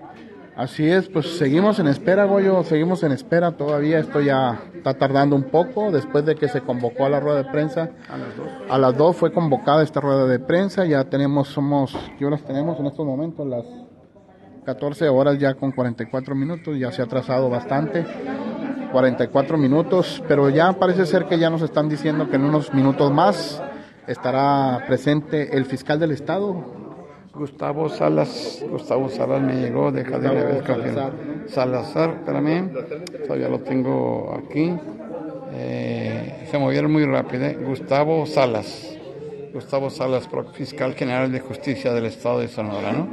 Así 0.60 0.91
es, 0.91 1.08
pues 1.08 1.38
seguimos 1.38 1.80
en 1.80 1.88
espera, 1.88 2.26
Goyo, 2.26 2.65
seguimos 2.65 3.02
en 3.04 3.13
espera 3.13 3.54
todavía. 3.54 3.98
Esto 3.98 4.19
ya 4.19 4.62
está 4.76 4.93
tardando 4.93 5.34
un 5.38 5.43
poco 5.43 5.89
después 5.89 6.26
de 6.26 6.36
que 6.36 6.50
se 6.50 6.60
convocó 6.60 7.06
a 7.06 7.10
la 7.10 7.22
rueda 7.22 7.43
de 7.43 7.50
prensa. 7.50 7.91
A 8.10 8.17
las 8.17 8.36
dos. 8.36 8.48
A 8.69 8.78
las 8.78 8.98
2 8.98 9.15
fue 9.15 9.32
convocada 9.32 9.84
esta 9.84 10.02
rueda 10.02 10.26
de 10.26 10.38
prensa. 10.38 10.86
Ya 10.86 11.06
tenemos, 11.06 11.48
somos, 11.48 11.98
¿qué 12.17 12.26
horas 12.26 12.43
tenemos 12.43 12.78
en 12.78 12.88
estos 12.88 13.06
momentos? 13.06 13.48
Las 13.48 13.63
14 14.65 15.08
horas 15.08 15.39
ya 15.39 15.54
con 15.54 15.72
44 15.72 16.36
minutos. 16.36 16.78
Ya 16.78 16.91
se 16.91 17.04
ha 17.04 17.06
atrasado 17.06 17.50
bastante. 17.50 18.06
44 18.91 19.58
minutos, 19.58 20.22
pero 20.28 20.50
ya 20.50 20.74
parece 20.74 21.06
ser 21.06 21.24
que 21.28 21.39
ya 21.39 21.50
nos 21.50 21.62
están 21.62 21.88
diciendo 21.88 22.30
que 22.30 22.36
en 22.36 22.43
unos 22.43 22.74
minutos 22.74 23.13
más 23.13 23.63
estará 24.08 24.84
presente 24.88 25.56
el 25.56 25.63
fiscal 25.63 26.00
del 26.00 26.12
estado, 26.12 26.79
Gustavo 27.34 27.89
Salas, 27.89 28.63
Gustavo 28.70 29.10
Salas 29.10 29.42
me 29.42 29.56
llegó, 29.56 29.92
deja 29.92 30.18
de 30.20 30.30
ver, 30.30 30.65
Salazar. 30.65 31.13
Salazar, 31.48 32.10
espérame, 32.20 32.72
todavía 33.26 33.50
lo 33.50 33.60
tengo 33.60 34.34
aquí. 34.36 34.74
Eh, 35.52 36.48
se 36.50 36.58
movieron 36.58 36.92
muy 36.92 37.06
rápido, 37.06 37.46
¿eh? 37.46 37.58
Gustavo 37.62 38.26
Salas, 38.26 38.98
Gustavo 39.54 39.89
Salas, 39.89 40.28
fiscal 40.54 40.94
general 40.96 41.32
de 41.32 41.39
justicia 41.39 41.94
del 41.94 42.06
estado 42.06 42.39
de 42.39 42.48
Sonora, 42.48 42.92
¿no? 42.92 43.08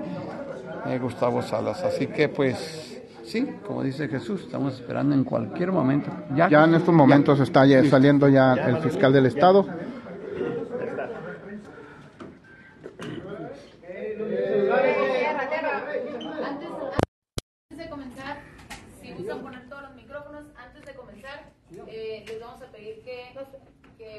Eh, 0.91 0.99
Gustavo 0.99 1.43
Salas, 1.43 1.83
así 1.85 2.07
que 2.07 2.29
pues, 2.29 3.03
sí, 3.25 3.47
como 3.67 3.83
dice 3.83 4.09
Jesús, 4.09 4.43
estamos 4.43 4.75
esperando 4.75 5.15
en 5.15 5.25
cualquier 5.25 5.73
momento. 5.73 6.11
Ya, 6.35 6.49
Ya 6.49 6.65
en 6.65 6.75
estos 6.75 6.95
momentos 6.95 7.39
está 7.41 7.67
ya 7.67 7.85
saliendo 7.85 8.29
ya 8.29 8.55
el 8.55 8.79
fiscal 8.79 9.13
del 9.13 9.27
estado. 9.27 9.67
Tierra, 14.17 15.49
tierra. 15.49 15.85
Antes, 16.45 16.69
antes 17.71 17.79
de 17.79 17.89
comenzar, 17.89 18.37
si 19.17 19.23
gustan 19.23 19.43
poner 19.43 19.69
todos 19.69 19.83
los 19.83 19.95
micrófonos, 19.95 20.45
antes 20.57 20.85
de 20.85 20.95
comenzar, 20.95 21.53
eh, 21.87 22.25
les 22.27 22.41
vamos 22.41 22.61
a 22.63 22.67
pedir 22.67 22.76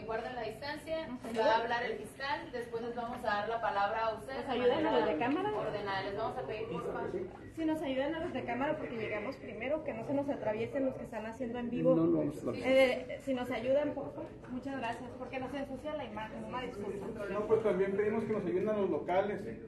guarden 0.07 0.35
la 0.35 0.41
distancia. 0.41 1.07
Va 1.37 1.45
a 1.51 1.57
hablar 1.57 1.83
el 1.83 1.97
fiscal, 1.97 2.51
después 2.51 2.81
les 2.81 2.95
vamos 2.95 3.17
a 3.19 3.27
dar 3.27 3.49
la 3.49 3.61
palabra 3.61 4.05
a 4.07 4.13
ustedes. 4.15 4.47
¿Nos 4.47 4.55
ayudan 4.55 4.85
a 4.87 4.91
los 4.99 5.05
de 5.05 5.17
cámara? 5.17 5.51
Ordenada. 5.53 6.01
Les 6.03 6.17
vamos 6.17 6.37
a 6.37 6.41
pedir, 6.47 6.67
por 6.71 6.85
favor. 6.93 7.11
Si 7.55 7.65
nos 7.65 7.81
ayudan 7.81 8.15
a 8.15 8.19
los 8.21 8.33
de 8.33 8.45
cámara 8.45 8.77
porque 8.77 8.95
llegamos 8.95 9.35
primero, 9.35 9.83
que 9.83 9.93
no 9.93 10.05
se 10.05 10.13
nos 10.13 10.29
atraviesen 10.29 10.85
los 10.85 10.95
que 10.95 11.03
están 11.03 11.25
haciendo 11.25 11.59
en 11.59 11.69
vivo. 11.69 12.23
Eh, 12.55 13.19
si 13.23 13.33
nos 13.33 13.51
ayudan, 13.51 13.93
por 13.93 14.13
favor. 14.13 14.29
Muchas 14.49 14.77
gracias, 14.77 15.09
porque 15.19 15.39
nos 15.39 15.53
ensucia 15.53 15.93
la 15.93 16.05
imagen. 16.05 16.43
Una 16.45 16.61
disculpa. 16.61 17.25
No, 17.29 17.45
pues 17.47 17.63
también 17.63 17.95
pedimos 17.97 18.23
que 18.23 18.33
nos 18.33 18.45
ayuden 18.45 18.69
a 18.69 18.73
los 18.73 18.89
locales, 18.89 19.41
eh, 19.45 19.63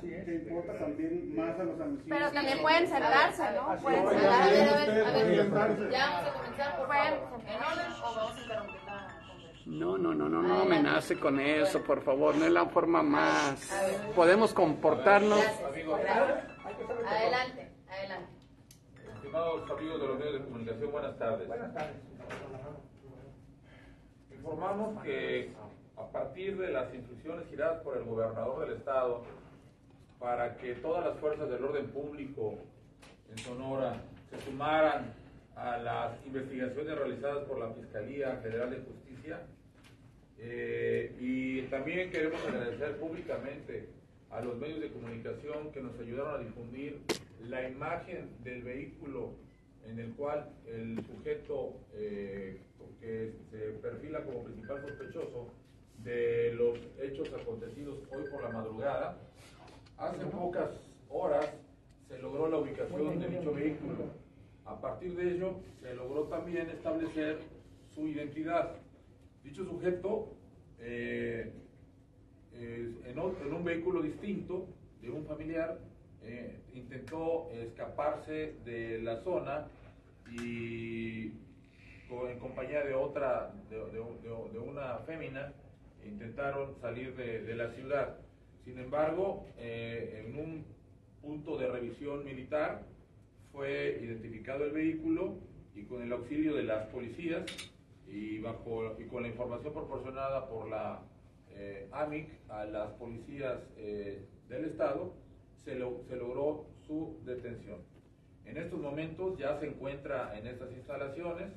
que 0.00 0.34
importa 0.34 0.78
también 0.78 1.34
más 1.36 1.58
a 1.58 1.64
los 1.64 1.80
amigos. 1.80 2.04
Pero 2.08 2.30
también 2.30 2.58
pueden 2.62 2.86
sentarse, 2.86 3.42
¿no? 3.52 3.76
Pueden 3.82 4.06
A 4.06 4.10
ver, 4.10 4.18
sentarse. 4.20 4.62
a 4.62 5.12
ver, 5.12 5.40
a 5.58 5.66
ver. 5.66 5.90
Ya 5.90 6.06
vamos 6.10 6.30
a 6.30 6.32
comenzar, 6.34 6.76
por 6.76 6.86
favor. 6.88 7.42
¿En 7.42 7.56
orden 7.56 7.92
o 7.92 8.14
vamos 8.14 8.36
a 8.36 8.40
interrumpir 8.42 8.82
la? 8.86 9.21
No, 9.66 9.96
no, 9.96 10.12
no, 10.12 10.28
no, 10.28 10.42
no 10.42 10.62
amenace 10.62 11.18
con 11.18 11.38
eso, 11.38 11.82
por 11.82 12.02
favor, 12.02 12.34
no 12.34 12.44
es 12.46 12.52
la 12.52 12.66
forma 12.66 13.02
más. 13.02 13.70
Podemos 14.14 14.52
comportarnos. 14.52 15.38
Adelante, 17.06 17.70
adelante. 17.88 18.32
Estimados 19.14 19.70
amigos 19.70 20.00
de 20.00 20.06
los 20.08 20.18
medios 20.18 20.34
de 20.34 20.44
comunicación, 20.44 20.92
buenas 20.92 21.18
tardes. 21.18 21.46
Buenas 21.46 21.74
tardes. 21.74 21.96
Informamos 24.32 25.02
que 25.04 25.52
a 25.96 26.06
partir 26.08 26.58
de 26.58 26.72
las 26.72 26.92
instrucciones 26.92 27.48
giradas 27.48 27.82
por 27.82 27.96
el 27.96 28.04
gobernador 28.04 28.66
del 28.66 28.78
estado 28.78 29.22
para 30.18 30.56
que 30.56 30.74
todas 30.74 31.04
las 31.04 31.16
fuerzas 31.18 31.48
del 31.48 31.64
orden 31.64 31.88
público 31.90 32.58
en 33.30 33.38
Sonora 33.38 33.94
se 34.30 34.40
sumaran 34.40 35.14
a 35.54 35.76
las 35.78 36.26
investigaciones 36.26 36.98
realizadas 36.98 37.44
por 37.44 37.58
la 37.58 37.68
Fiscalía 37.74 38.40
General 38.42 38.70
de 38.70 38.76
Justicia, 38.78 39.01
eh, 40.38 41.14
y 41.20 41.62
también 41.62 42.10
queremos 42.10 42.44
agradecer 42.46 42.96
públicamente 42.98 43.88
a 44.30 44.40
los 44.40 44.56
medios 44.56 44.80
de 44.80 44.90
comunicación 44.90 45.70
que 45.72 45.80
nos 45.80 45.98
ayudaron 45.98 46.40
a 46.40 46.44
difundir 46.44 46.98
la 47.48 47.68
imagen 47.68 48.30
del 48.42 48.62
vehículo 48.62 49.34
en 49.86 49.98
el 49.98 50.12
cual 50.14 50.48
el 50.66 50.96
sujeto 51.06 51.74
eh, 51.94 52.60
que 53.00 53.32
se 53.50 53.58
perfila 53.80 54.24
como 54.24 54.44
principal 54.44 54.80
sospechoso 54.80 55.48
de 56.04 56.54
los 56.54 56.78
hechos 57.00 57.32
acontecidos 57.32 57.98
hoy 58.10 58.24
por 58.30 58.42
la 58.42 58.48
madrugada, 58.48 59.18
hace 59.98 60.24
pocas 60.26 60.70
horas 61.08 61.52
se 62.08 62.18
logró 62.18 62.48
la 62.48 62.58
ubicación 62.58 63.20
de 63.20 63.28
dicho 63.28 63.52
vehículo. 63.52 64.22
A 64.64 64.80
partir 64.80 65.16
de 65.16 65.34
ello, 65.34 65.54
se 65.80 65.94
logró 65.94 66.24
también 66.24 66.68
establecer 66.70 67.38
su 67.94 68.06
identidad. 68.08 68.74
Dicho 69.44 69.64
sujeto, 69.64 70.34
eh, 70.80 71.52
en, 72.54 73.18
un 73.18 73.64
vehículo 73.64 74.02
distinto 74.02 74.68
de 75.00 75.10
un 75.10 75.24
familiar, 75.26 75.78
eh, 76.22 76.60
intentó 76.74 77.50
escaparse 77.50 78.54
de 78.64 79.00
la 79.02 79.22
zona 79.22 79.68
y 80.30 81.32
en 82.30 82.38
compañía 82.38 82.84
de 82.84 82.94
otra, 82.94 83.54
de, 83.70 83.78
de 83.78 84.58
una 84.58 84.98
fémina, 85.06 85.52
intentaron 86.06 86.74
salir 86.80 87.14
de, 87.16 87.54
la 87.54 87.70
ciudad. 87.72 88.18
Sin 88.64 88.78
embargo, 88.78 89.46
eh, 89.58 90.24
en 90.26 90.38
un 90.38 90.64
punto 91.20 91.56
de 91.56 91.68
revisión 91.68 92.24
militar 92.24 92.82
fue 93.52 93.98
identificado 94.02 94.64
el 94.64 94.72
vehículo 94.72 95.36
y 95.74 95.84
con 95.84 96.02
el 96.02 96.12
auxilio 96.12 96.54
de 96.54 96.64
las 96.64 96.86
policías 96.88 97.44
y, 98.12 98.40
bajo, 98.40 99.00
y 99.00 99.06
con 99.06 99.22
la 99.22 99.28
información 99.28 99.72
proporcionada 99.72 100.46
por 100.48 100.68
la 100.68 101.00
eh, 101.48 101.88
AMIC 101.92 102.28
a 102.50 102.64
las 102.66 102.90
policías 102.92 103.58
eh, 103.78 104.28
del 104.48 104.66
Estado, 104.66 105.14
se, 105.64 105.72
se 105.72 106.16
logró 106.16 106.66
su 106.86 107.18
detención. 107.24 107.78
En 108.44 108.58
estos 108.58 108.78
momentos 108.78 109.38
ya 109.38 109.58
se 109.60 109.66
encuentra 109.66 110.38
en 110.38 110.46
estas 110.46 110.70
instalaciones 110.72 111.52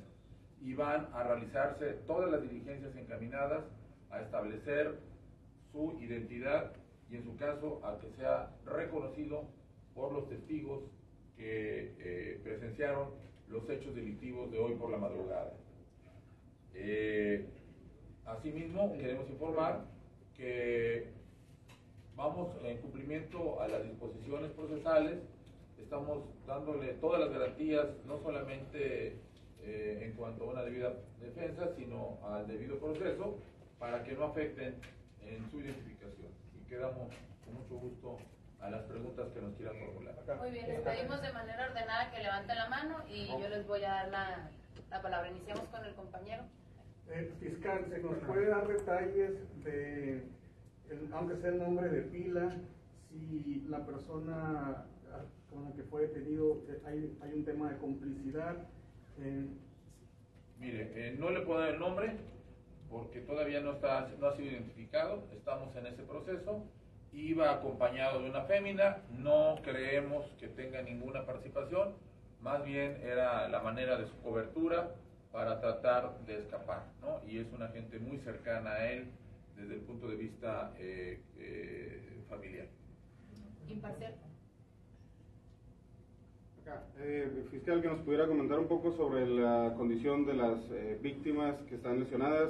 y 0.62 0.72
van 0.72 1.08
a 1.12 1.24
realizarse 1.24 1.92
todas 2.06 2.30
las 2.30 2.40
diligencias 2.40 2.96
encaminadas 2.96 3.64
a 4.10 4.22
establecer 4.22 4.98
su 5.72 5.98
identidad 6.00 6.72
y 7.10 7.16
en 7.16 7.24
su 7.24 7.36
caso 7.36 7.84
a 7.84 7.98
que 7.98 8.10
sea 8.12 8.56
reconocido 8.64 9.44
por 9.94 10.12
los 10.12 10.26
testigos 10.30 10.84
que 11.36 11.94
eh, 11.98 12.40
presenciaron 12.42 13.10
los 13.48 13.68
hechos 13.68 13.94
delictivos 13.94 14.50
de 14.50 14.58
hoy 14.58 14.74
por 14.76 14.90
la 14.90 14.96
madrugada. 14.96 15.52
Eh, 16.78 17.46
asimismo, 18.26 18.92
queremos 18.92 19.28
informar 19.30 19.84
que 20.36 21.08
vamos 22.14 22.54
en 22.62 22.78
cumplimiento 22.78 23.60
a 23.60 23.68
las 23.68 23.82
disposiciones 23.82 24.50
procesales, 24.52 25.18
estamos 25.78 26.24
dándole 26.46 26.92
todas 26.94 27.20
las 27.20 27.30
garantías, 27.30 27.86
no 28.04 28.18
solamente 28.18 29.18
eh, 29.62 30.00
en 30.02 30.12
cuanto 30.12 30.44
a 30.44 30.52
una 30.52 30.62
debida 30.62 30.92
defensa, 31.20 31.74
sino 31.76 32.18
al 32.24 32.46
debido 32.46 32.78
proceso, 32.78 33.38
para 33.78 34.02
que 34.04 34.12
no 34.12 34.24
afecten 34.24 34.76
en 35.22 35.50
su 35.50 35.60
identificación. 35.60 36.28
Y 36.60 36.68
quedamos 36.68 37.08
con 37.44 37.54
mucho 37.54 37.76
gusto 37.76 38.18
a 38.60 38.70
las 38.70 38.82
preguntas 38.84 39.28
que 39.32 39.40
nos 39.40 39.54
quieran 39.54 39.76
formular. 39.78 40.14
Muy 40.38 40.50
bien, 40.50 40.68
les 40.68 40.80
pedimos 40.80 41.22
de 41.22 41.32
manera 41.32 41.66
ordenada 41.70 42.10
que 42.10 42.22
levanten 42.22 42.56
la 42.56 42.68
mano 42.68 43.04
y 43.08 43.28
yo 43.28 43.48
les 43.48 43.66
voy 43.66 43.82
a 43.84 43.90
dar 43.90 44.08
la, 44.08 44.50
la 44.90 45.02
palabra. 45.02 45.30
Iniciamos 45.30 45.64
con 45.68 45.84
el 45.84 45.94
compañero. 45.94 46.44
Eh, 47.10 47.32
fiscal, 47.40 47.86
¿se 47.88 47.98
nos 48.00 48.18
puede 48.18 48.46
dar 48.46 48.66
detalles 48.66 49.32
de, 49.64 50.24
aunque 51.12 51.36
sea 51.36 51.50
el 51.50 51.58
nombre 51.58 51.88
de 51.88 52.02
pila, 52.02 52.56
si 53.08 53.64
la 53.68 53.86
persona 53.86 54.86
con 55.50 55.64
la 55.64 55.72
que 55.72 55.84
fue 55.84 56.02
detenido 56.02 56.62
eh, 56.68 56.82
hay, 56.84 57.16
hay 57.22 57.32
un 57.32 57.44
tema 57.44 57.70
de 57.70 57.78
complicidad? 57.78 58.56
Eh, 59.20 59.46
Mire, 60.58 60.90
eh, 60.94 61.16
no 61.18 61.30
le 61.30 61.40
puedo 61.40 61.60
dar 61.60 61.74
el 61.74 61.78
nombre, 61.78 62.16
porque 62.90 63.20
todavía 63.20 63.60
no, 63.60 63.72
está, 63.72 64.08
no 64.18 64.26
ha 64.26 64.36
sido 64.36 64.50
identificado, 64.50 65.24
estamos 65.32 65.74
en 65.76 65.86
ese 65.86 66.02
proceso. 66.02 66.64
Iba 67.12 67.52
acompañado 67.52 68.22
de 68.22 68.30
una 68.30 68.42
fémina, 68.42 68.98
no 69.10 69.56
creemos 69.62 70.26
que 70.40 70.48
tenga 70.48 70.82
ninguna 70.82 71.24
participación, 71.24 71.94
más 72.40 72.64
bien 72.64 72.98
era 73.02 73.48
la 73.48 73.60
manera 73.60 73.96
de 73.96 74.06
su 74.06 74.16
cobertura 74.22 74.90
para 75.36 75.60
tratar 75.60 76.24
de 76.24 76.38
escapar, 76.38 76.86
¿no? 77.02 77.20
Y 77.30 77.36
es 77.36 77.52
una 77.52 77.68
gente 77.68 77.98
muy 77.98 78.16
cercana 78.20 78.70
a 78.70 78.90
él 78.90 79.04
desde 79.54 79.74
el 79.74 79.80
punto 79.82 80.08
de 80.08 80.16
vista 80.16 80.72
eh, 80.78 81.20
eh, 81.36 82.22
familiar. 82.26 82.66
Imparcial. 83.68 84.14
Eh, 86.98 87.46
fiscal, 87.50 87.82
que 87.82 87.88
nos 87.88 88.00
pudiera 88.00 88.26
comentar 88.26 88.58
un 88.58 88.66
poco 88.66 88.92
sobre 88.92 89.26
la 89.26 89.74
condición 89.76 90.24
de 90.24 90.32
las 90.32 90.58
eh, 90.70 90.98
víctimas 91.02 91.54
que 91.68 91.74
están 91.74 92.00
lesionadas 92.00 92.48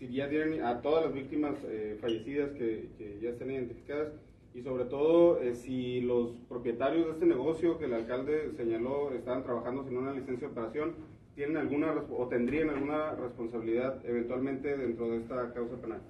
si 0.00 0.12
ya 0.12 0.28
tienen 0.28 0.64
a 0.64 0.82
todas 0.82 1.04
las 1.04 1.14
víctimas 1.14 1.54
eh, 1.66 1.96
fallecidas 2.00 2.50
que, 2.58 3.20
ya 3.22 3.30
están 3.30 3.52
identificadas 3.52 4.12
y 4.54 4.62
sobre 4.62 4.86
todo 4.86 5.40
eh, 5.40 5.54
si 5.54 6.00
los 6.00 6.32
propietarios 6.48 7.06
de 7.06 7.12
este 7.12 7.26
negocio 7.26 7.78
que 7.78 7.84
el 7.84 7.94
alcalde 7.94 8.50
señaló 8.56 9.12
estaban 9.12 9.44
trabajando 9.44 9.84
sin 9.84 9.96
una 9.96 10.12
licencia 10.12 10.48
de 10.48 10.52
operación, 10.52 10.94
tienen 11.34 11.56
alguna 11.56 11.92
o 12.10 12.28
tendrían 12.28 12.70
alguna 12.70 13.12
responsabilidad 13.14 14.00
eventualmente 14.04 14.76
dentro 14.76 15.10
de 15.10 15.18
esta 15.18 15.52
causa 15.52 15.76
penal. 15.80 16.00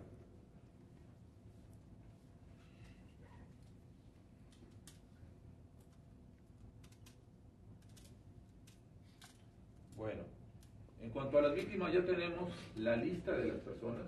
cuanto 11.15 11.39
a 11.39 11.43
las 11.43 11.55
víctimas, 11.55 11.93
ya 11.93 12.05
tenemos 12.05 12.53
la 12.77 12.97
lista 12.97 13.33
de 13.37 13.47
las 13.47 13.59
personas 13.59 14.03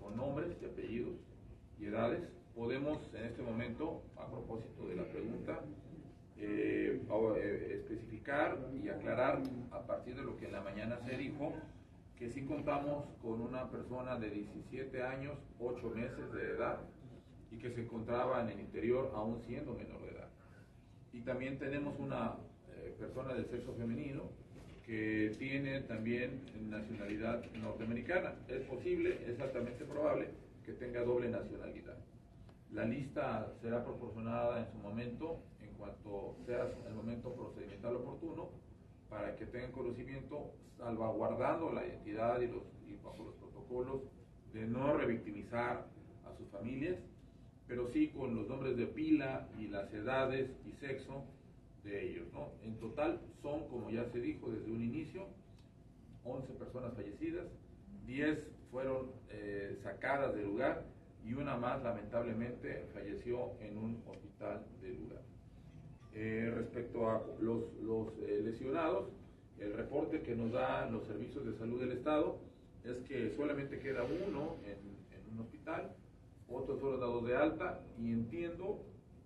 con 0.00 0.16
nombres 0.16 0.56
y 0.62 0.64
apellidos 0.64 1.14
y 1.78 1.84
edades. 1.84 2.20
Podemos 2.54 2.98
en 3.12 3.26
este 3.26 3.42
momento, 3.42 4.02
a 4.16 4.26
propósito 4.26 4.88
de 4.88 4.96
la 4.96 5.04
pregunta, 5.04 5.60
eh, 6.38 7.00
eh, 7.08 7.80
especificar 7.80 8.58
y 8.82 8.88
aclarar 8.88 9.42
a 9.70 9.86
partir 9.86 10.16
de 10.16 10.22
lo 10.22 10.36
que 10.36 10.46
en 10.46 10.52
la 10.52 10.60
mañana 10.60 10.98
se 11.06 11.16
dijo, 11.16 11.54
que 12.18 12.30
sí 12.30 12.44
contamos 12.44 13.06
con 13.22 13.40
una 13.40 13.70
persona 13.70 14.18
de 14.18 14.30
17 14.30 15.02
años, 15.02 15.38
8 15.60 15.90
meses 15.90 16.32
de 16.32 16.50
edad 16.52 16.80
y 17.50 17.58
que 17.58 17.70
se 17.70 17.82
encontraba 17.82 18.42
en 18.42 18.50
el 18.50 18.60
interior 18.60 19.12
aún 19.14 19.40
siendo 19.46 19.74
menor 19.74 20.02
de 20.02 20.10
edad. 20.10 20.28
Y 21.12 21.20
también 21.20 21.58
tenemos 21.58 21.98
una 21.98 22.36
eh, 22.70 22.94
persona 22.98 23.34
del 23.34 23.46
sexo 23.46 23.74
femenino 23.74 24.24
que 24.84 25.34
tiene 25.38 25.80
también 25.80 26.42
nacionalidad 26.70 27.44
norteamericana. 27.54 28.34
Es 28.48 28.62
posible, 28.62 29.18
es 29.26 29.40
altamente 29.40 29.84
probable 29.84 30.28
que 30.64 30.72
tenga 30.72 31.02
doble 31.02 31.28
nacionalidad. 31.28 31.96
La 32.72 32.84
lista 32.84 33.52
será 33.62 33.84
proporcionada 33.84 34.60
en 34.60 34.70
su 34.70 34.78
momento, 34.78 35.40
en 35.55 35.55
cuanto 35.76 36.36
sea 36.46 36.70
el 36.86 36.94
momento 36.94 37.32
procedimental 37.34 37.96
oportuno, 37.96 38.50
para 39.08 39.36
que 39.36 39.46
tengan 39.46 39.72
conocimiento, 39.72 40.52
salvaguardando 40.76 41.72
la 41.72 41.86
identidad 41.86 42.40
y, 42.40 42.96
bajo 43.02 43.24
los 43.24 43.34
protocolos 43.36 44.02
de 44.52 44.66
no 44.66 44.96
revictimizar 44.96 45.86
a 46.24 46.36
sus 46.36 46.48
familias, 46.48 46.96
pero 47.66 47.88
sí 47.88 48.08
con 48.08 48.34
los 48.34 48.48
nombres 48.48 48.76
de 48.76 48.86
pila 48.86 49.48
y 49.58 49.68
las 49.68 49.92
edades 49.92 50.50
y 50.66 50.72
sexo 50.72 51.24
de 51.84 52.10
ellos. 52.10 52.26
¿no? 52.32 52.52
En 52.62 52.78
total 52.78 53.20
son, 53.42 53.68
como 53.68 53.90
ya 53.90 54.04
se 54.10 54.20
dijo 54.20 54.50
desde 54.50 54.70
un 54.70 54.82
inicio, 54.82 55.26
11 56.24 56.52
personas 56.54 56.94
fallecidas, 56.94 57.46
10 58.06 58.38
fueron 58.70 59.10
eh, 59.30 59.78
sacadas 59.82 60.34
del 60.34 60.46
lugar 60.46 60.84
y 61.24 61.34
una 61.34 61.56
más 61.56 61.82
lamentablemente 61.82 62.88
falleció 62.92 63.52
en 63.60 63.78
un 63.78 64.02
hospital 64.06 64.64
del 64.80 64.96
lugar. 64.96 65.22
Eh, 66.18 66.50
respecto 66.54 67.10
a 67.10 67.22
los, 67.40 67.64
eh, 68.26 68.40
lesionados, 68.42 69.10
el 69.58 69.74
reporte 69.74 70.22
que 70.22 70.34
nos 70.34 70.50
dan 70.50 70.92
los 70.92 71.06
servicios 71.06 71.44
de 71.44 71.52
salud 71.58 71.78
del 71.78 71.92
Estado 71.92 72.38
es 72.84 72.96
que 73.08 73.30
solamente 73.36 73.78
queda 73.78 74.02
uno 74.02 74.56
en, 74.64 74.96
un 75.32 75.40
hospital, 75.40 75.94
otros 76.48 76.80
fueron 76.80 77.00
dados 77.00 77.26
de 77.26 77.36
alta 77.36 77.80
y 77.98 78.12
entiendo 78.12 78.80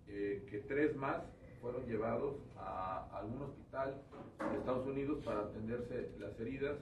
que 0.07 0.64
tres 0.66 0.96
más 0.96 1.22
fueron 1.61 1.87
llevados 1.87 2.37
a 2.57 3.07
algún 3.18 3.42
hospital 3.42 4.03
de 4.50 4.59
Estados 4.59 4.87
Unidos 4.87 5.22
para 5.24 5.40
atenderse 5.40 6.11
las 6.18 6.38
heridas 6.40 6.79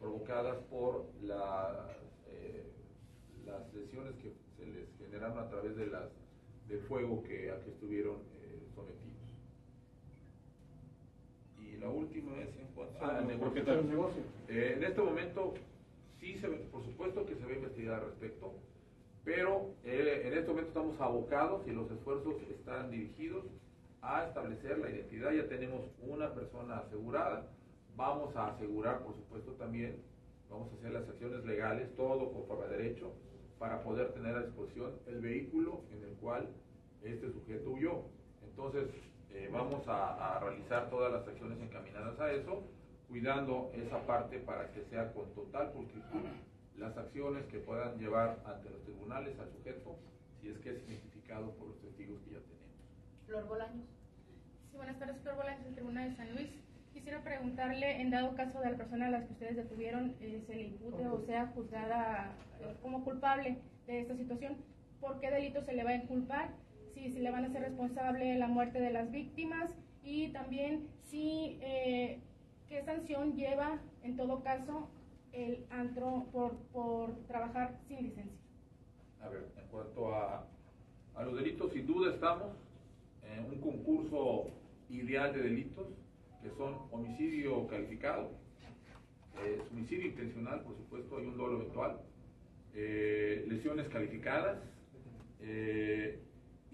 provocadas 0.00 0.58
por 0.64 1.06
eh, 1.22 2.72
las 3.44 3.74
lesiones 3.74 4.14
que 4.16 4.32
se 4.56 4.66
les 4.66 4.88
generaron 4.98 5.38
a 5.38 5.48
través 5.48 5.76
de 5.76 5.86
las, 5.86 6.10
del 6.68 6.80
fuego 6.82 7.22
que, 7.22 7.50
a 7.50 7.60
que 7.60 7.70
estuvieron 7.70 8.16
eh, 8.40 8.66
sometidos. 8.74 9.16
Y 11.60 11.76
la 11.78 11.88
última 12.16 12.38
es 12.42 12.56
en 12.58 12.66
cuanto 12.74 12.98
Ah. 13.00 13.20
Eh, 14.48 14.74
en 14.76 14.84
este 14.84 15.00
momento, 15.02 15.54
sí, 16.20 16.38
se, 16.38 16.48
ve- 16.48 16.66
por 16.72 16.82
supuesto 16.84 17.26
que 17.26 17.34
se 17.34 17.44
va 17.44 17.50
a 17.52 17.56
investigar 17.56 17.94
al 18.00 18.06
respecto, 18.10 18.52
pero 19.24 19.74
eh, 19.84 20.22
en 20.24 20.32
este 20.34 20.48
momento 20.48 20.68
estamos 20.68 21.00
abocados 21.00 21.66
y 21.66 21.72
los 21.72 21.90
esfuerzos 21.90 22.36
están 22.50 22.90
dirigidos 22.90 23.44
a 24.02 24.24
establecer 24.26 24.78
la 24.78 24.90
identidad. 24.90 25.32
Ya 25.32 25.48
tenemos 25.48 25.82
una 26.00 26.32
persona 26.32 26.78
asegurada. 26.78 27.50
Vamos 27.96 28.34
a 28.36 28.48
asegurar, 28.48 29.02
por 29.04 29.14
supuesto, 29.16 29.52
también, 29.52 30.02
vamos 30.50 30.70
a 30.72 30.76
hacer 30.76 30.92
las 30.92 31.08
acciones 31.08 31.44
legales, 31.44 31.94
todo 31.96 32.30
conforme 32.32 32.64
a 32.66 32.68
derecho, 32.68 33.12
para 33.58 33.82
poder 33.82 34.12
tener 34.12 34.36
a 34.36 34.42
disposición 34.42 34.92
el 35.06 35.20
vehículo 35.20 35.80
en 35.92 36.04
el 36.04 36.14
cual 36.16 36.48
este 37.02 37.32
sujeto 37.32 37.70
huyó. 37.70 38.02
Entonces, 38.44 38.84
eh, 39.36 39.48
vamos 39.52 39.86
a, 39.86 40.36
a 40.36 40.40
realizar 40.40 40.88
todas 40.88 41.12
las 41.12 41.28
acciones 41.28 41.60
encaminadas 41.60 42.18
a 42.18 42.32
eso, 42.32 42.64
cuidando 43.08 43.70
esa 43.74 44.04
parte 44.06 44.38
para 44.38 44.72
que 44.72 44.82
sea 44.84 45.12
con 45.12 45.32
total 45.34 45.72
pulcritud 45.72 46.24
las 46.78 46.96
acciones 46.96 47.44
que 47.46 47.58
puedan 47.58 47.98
llevar 47.98 48.38
ante 48.46 48.70
los 48.70 48.82
tribunales 48.84 49.38
al 49.38 49.50
sujeto, 49.52 49.96
si 50.40 50.48
es 50.48 50.58
que 50.58 50.70
es 50.70 50.88
identificado 50.88 51.50
por 51.52 51.68
los 51.68 51.80
testigos 51.80 52.20
que 52.22 52.32
ya 52.32 52.40
tenemos. 52.40 53.26
Flor 53.26 53.46
Bolaños. 53.46 53.86
Sí, 54.70 54.76
buenas 54.76 54.98
tardes, 54.98 55.20
Flor 55.22 55.36
Bolaños, 55.36 55.64
del 55.64 55.74
Tribunal 55.74 56.10
de 56.10 56.16
San 56.16 56.34
Luis. 56.34 56.50
Quisiera 56.92 57.22
preguntarle, 57.22 58.00
en 58.00 58.10
dado 58.10 58.34
caso 58.34 58.58
de 58.60 58.70
la 58.70 58.76
persona 58.76 59.06
a 59.08 59.10
la 59.10 59.26
que 59.26 59.32
ustedes 59.32 59.56
detuvieron, 59.56 60.16
eh, 60.20 60.42
se 60.46 60.54
le 60.54 60.62
impute 60.62 61.06
o 61.06 61.20
sea 61.26 61.46
juzgada 61.48 62.32
eh, 62.60 62.74
como 62.80 63.04
culpable 63.04 63.58
de 63.86 64.00
esta 64.00 64.16
situación, 64.16 64.56
¿por 65.00 65.20
qué 65.20 65.30
delito 65.30 65.62
se 65.62 65.74
le 65.74 65.84
va 65.84 65.90
a 65.90 65.96
inculpar? 65.96 66.48
Si, 66.96 67.10
le 67.10 67.30
van 67.30 67.44
a 67.44 67.52
ser 67.52 67.60
responsable 67.60 68.38
la 68.38 68.48
muerte 68.48 68.80
de 68.80 68.90
las 68.90 69.10
víctimas 69.10 69.70
y 70.02 70.28
también 70.28 70.88
si 71.02 71.58
eh, 71.60 72.20
qué 72.70 72.82
sanción 72.84 73.36
lleva, 73.36 73.78
en 74.02 74.16
todo 74.16 74.42
caso, 74.42 74.88
el 75.32 75.66
antro 75.70 76.24
por, 76.32 76.56
por 76.72 77.14
trabajar 77.26 77.78
sin 77.86 78.02
licencia. 78.02 78.40
A 79.20 79.28
ver, 79.28 79.46
en 79.58 79.68
cuanto 79.68 80.14
a, 80.14 80.46
a 81.16 81.22
los 81.22 81.36
delitos, 81.36 81.70
sin 81.72 81.86
duda 81.86 82.14
estamos 82.14 82.56
en 83.22 83.44
un 83.44 83.60
concurso 83.60 84.46
ideal 84.88 85.34
de 85.34 85.42
delitos, 85.42 85.88
que 86.42 86.48
son 86.56 86.78
homicidio 86.90 87.66
calificado, 87.66 88.30
eh, 89.44 89.60
homicidio 89.70 90.06
intencional, 90.06 90.62
por 90.62 90.74
supuesto, 90.76 91.18
hay 91.18 91.26
un 91.26 91.36
dolo 91.36 91.60
eventual, 91.60 92.00
eh, 92.74 93.44
lesiones 93.48 93.86
calificadas 93.88 94.58
eh, 95.40 96.22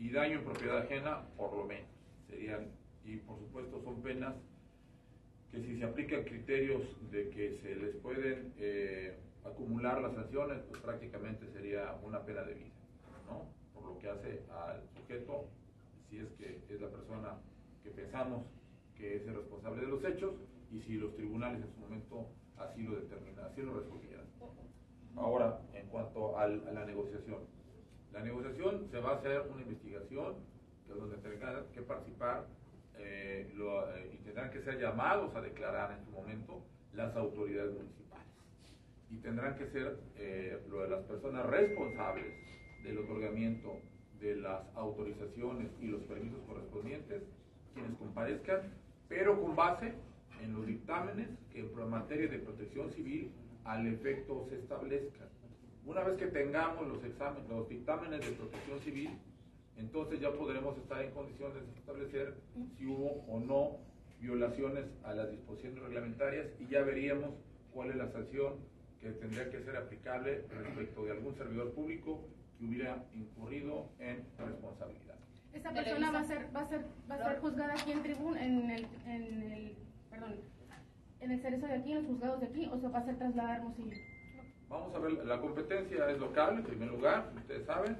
y 0.03 0.11
daño 0.11 0.41
en 0.41 0.45
propiedad 0.45 0.79
ajena, 0.79 1.23
por 1.37 1.57
lo 1.57 1.65
menos. 1.65 1.87
Serían, 2.29 2.73
y 3.05 3.19
por 3.19 3.39
supuesto 3.39 3.81
son 3.85 4.03
penas 4.03 4.35
que 5.53 5.63
si 5.63 5.79
se 5.79 5.85
aplican 5.85 6.25
criterios 6.25 6.83
de 7.13 7.31
que 7.31 7.61
se 7.63 7.77
les 7.77 7.95
pueden 7.97 8.53
eh, 8.59 9.17
acumular 9.45 10.03
las 10.03 10.15
sanciones, 10.15 10.59
pues 10.69 10.83
prácticamente 10.83 11.47
sería 11.53 11.95
una 12.03 12.21
pena 12.25 12.43
de 12.43 12.55
vida, 12.55 12.73
¿no? 13.29 13.47
Por 13.75 13.85
lo 13.85 13.99
que 14.01 14.09
hace 14.09 14.43
al 14.51 14.83
sujeto, 14.97 15.47
si 16.11 16.19
es 16.19 16.29
que 16.33 16.61
es 16.69 16.81
la 16.81 16.89
persona 16.89 17.39
que 17.85 17.91
pensamos 17.91 18.45
que 18.97 19.17
es 19.17 19.23
el 19.29 19.37
responsable 19.37 19.83
de 19.83 19.89
los 19.89 20.05
hechos 20.05 20.35
y 20.73 20.81
si 20.81 20.95
los 20.95 21.15
tribunales 21.15 21.63
en 21.63 21.73
su 21.75 21.81
momento 21.81 22.29
así 22.57 22.83
lo 22.83 22.97
determinan, 22.97 23.45
así 23.45 23.63
lo 23.63 23.79
resolvieran. 23.79 24.27
Ahora, 25.15 25.61
en 25.75 25.87
cuanto 25.89 26.37
a 26.39 26.49
la 26.49 26.85
negociación. 26.87 27.62
La 28.13 28.21
negociación 28.21 28.89
se 28.91 29.01
va 29.01 29.13
a 29.13 29.17
hacer 29.17 29.43
una 29.51 29.63
investigación 29.63 30.35
que 30.87 30.93
donde 30.93 31.17
tendrán 31.17 31.65
que 31.73 31.81
participar 31.83 32.47
eh, 32.99 33.51
eh, 33.51 34.11
y 34.13 34.17
tendrán 34.25 34.51
que 34.51 34.63
ser 34.63 34.79
llamados 34.79 35.35
a 35.35 35.41
declarar 35.41 35.99
en 35.99 36.05
su 36.05 36.11
momento 36.11 36.63
las 36.93 37.17
autoridades 37.17 37.73
municipales. 37.73 38.27
Y 39.11 39.17
tendrán 39.17 39.57
que 39.57 39.67
ser 39.71 39.99
eh, 40.17 40.61
lo 40.69 40.83
de 40.83 40.91
las 40.91 41.05
personas 41.05 41.47
responsables 41.47 42.35
del 42.83 42.99
otorgamiento 42.99 43.79
de 44.21 44.37
las 44.37 44.63
autorizaciones 44.75 45.71
y 45.81 45.87
los 45.87 46.03
permisos 46.03 46.41
correspondientes, 46.47 47.23
quienes 47.75 47.97
comparezcan, 47.99 48.61
pero 49.09 49.41
con 49.41 49.57
base 49.57 49.95
en 50.43 50.53
los 50.53 50.67
dictámenes 50.67 51.29
que 51.51 51.61
en 51.61 51.91
materia 51.91 52.29
de 52.29 52.39
protección 52.39 52.91
civil 52.93 53.33
al 53.65 53.87
efecto 53.87 54.47
se 54.49 54.59
establezcan. 54.59 55.29
Una 55.85 56.03
vez 56.05 56.17
que 56.17 56.27
tengamos 56.27 56.87
los, 56.87 57.03
exámenes, 57.05 57.49
los 57.49 57.69
dictámenes 57.69 58.21
de 58.21 58.33
protección 58.33 58.79
civil, 58.81 59.11
entonces 59.77 60.21
ya 60.21 60.31
podremos 60.33 60.79
estar 60.79 61.03
en 61.03 61.11
condiciones 61.11 61.67
de 61.67 61.79
establecer 61.79 62.35
si 62.79 62.87
hubo 62.87 63.25
o 63.29 63.41
no 63.41 63.79
violaciones 64.21 64.85
a 65.03 65.13
las 65.15 65.31
disposiciones 65.31 65.83
reglamentarias 65.83 66.47
y 66.61 66.69
ya 66.69 66.83
veríamos 66.83 67.31
cuál 67.73 67.91
es 67.91 67.97
la 67.97 68.11
sanción 68.13 68.55
que 69.01 69.11
tendría 69.11 69.51
que 69.51 69.61
ser 69.65 69.77
aplicable 69.77 70.45
respecto 70.49 71.05
de 71.05 71.11
algún 71.11 71.35
servidor 71.35 71.73
público 71.73 72.29
que 72.59 72.65
hubiera 72.65 73.05
incurrido 73.15 73.89
en 73.99 74.25
responsabilidad. 74.39 75.17
Esta 75.53 75.73
persona 75.73 76.13
va 76.13 76.21
a 76.21 76.25
ser, 76.25 76.49
va 76.55 76.61
a 76.61 76.69
ser, 76.69 76.87
va 77.11 77.17
a 77.17 77.25
ser 77.25 77.41
juzgada 77.41 77.75
aquí 77.75 77.91
en 77.91 78.03
tribun, 78.03 78.39
en 78.39 78.71
el, 78.71 78.87
en 79.05 79.53
el, 79.53 79.77
perdón, 80.09 80.37
en 81.21 81.31
el 81.33 81.43
cerezo 81.43 81.67
de 81.67 81.75
aquí, 81.75 81.93
en 81.93 81.99
los 81.99 82.07
juzgados 82.07 82.41
de 82.41 82.47
aquí, 82.47 82.71
o 82.73 82.79
se 82.79 82.89
va 82.89 82.99
a 82.99 83.03
hacer 83.03 83.19
trasladar 83.19 83.61
a. 83.61 84.12
Vamos 84.73 84.95
a 84.95 85.01
ver, 85.01 85.27
la 85.27 85.39
competencia 85.39 86.11
es 86.11 86.19
local 86.19 86.57
en 86.57 86.65
primer 86.65 86.89
lugar, 86.89 87.31
ustedes 87.37 87.67
saben, 87.67 87.99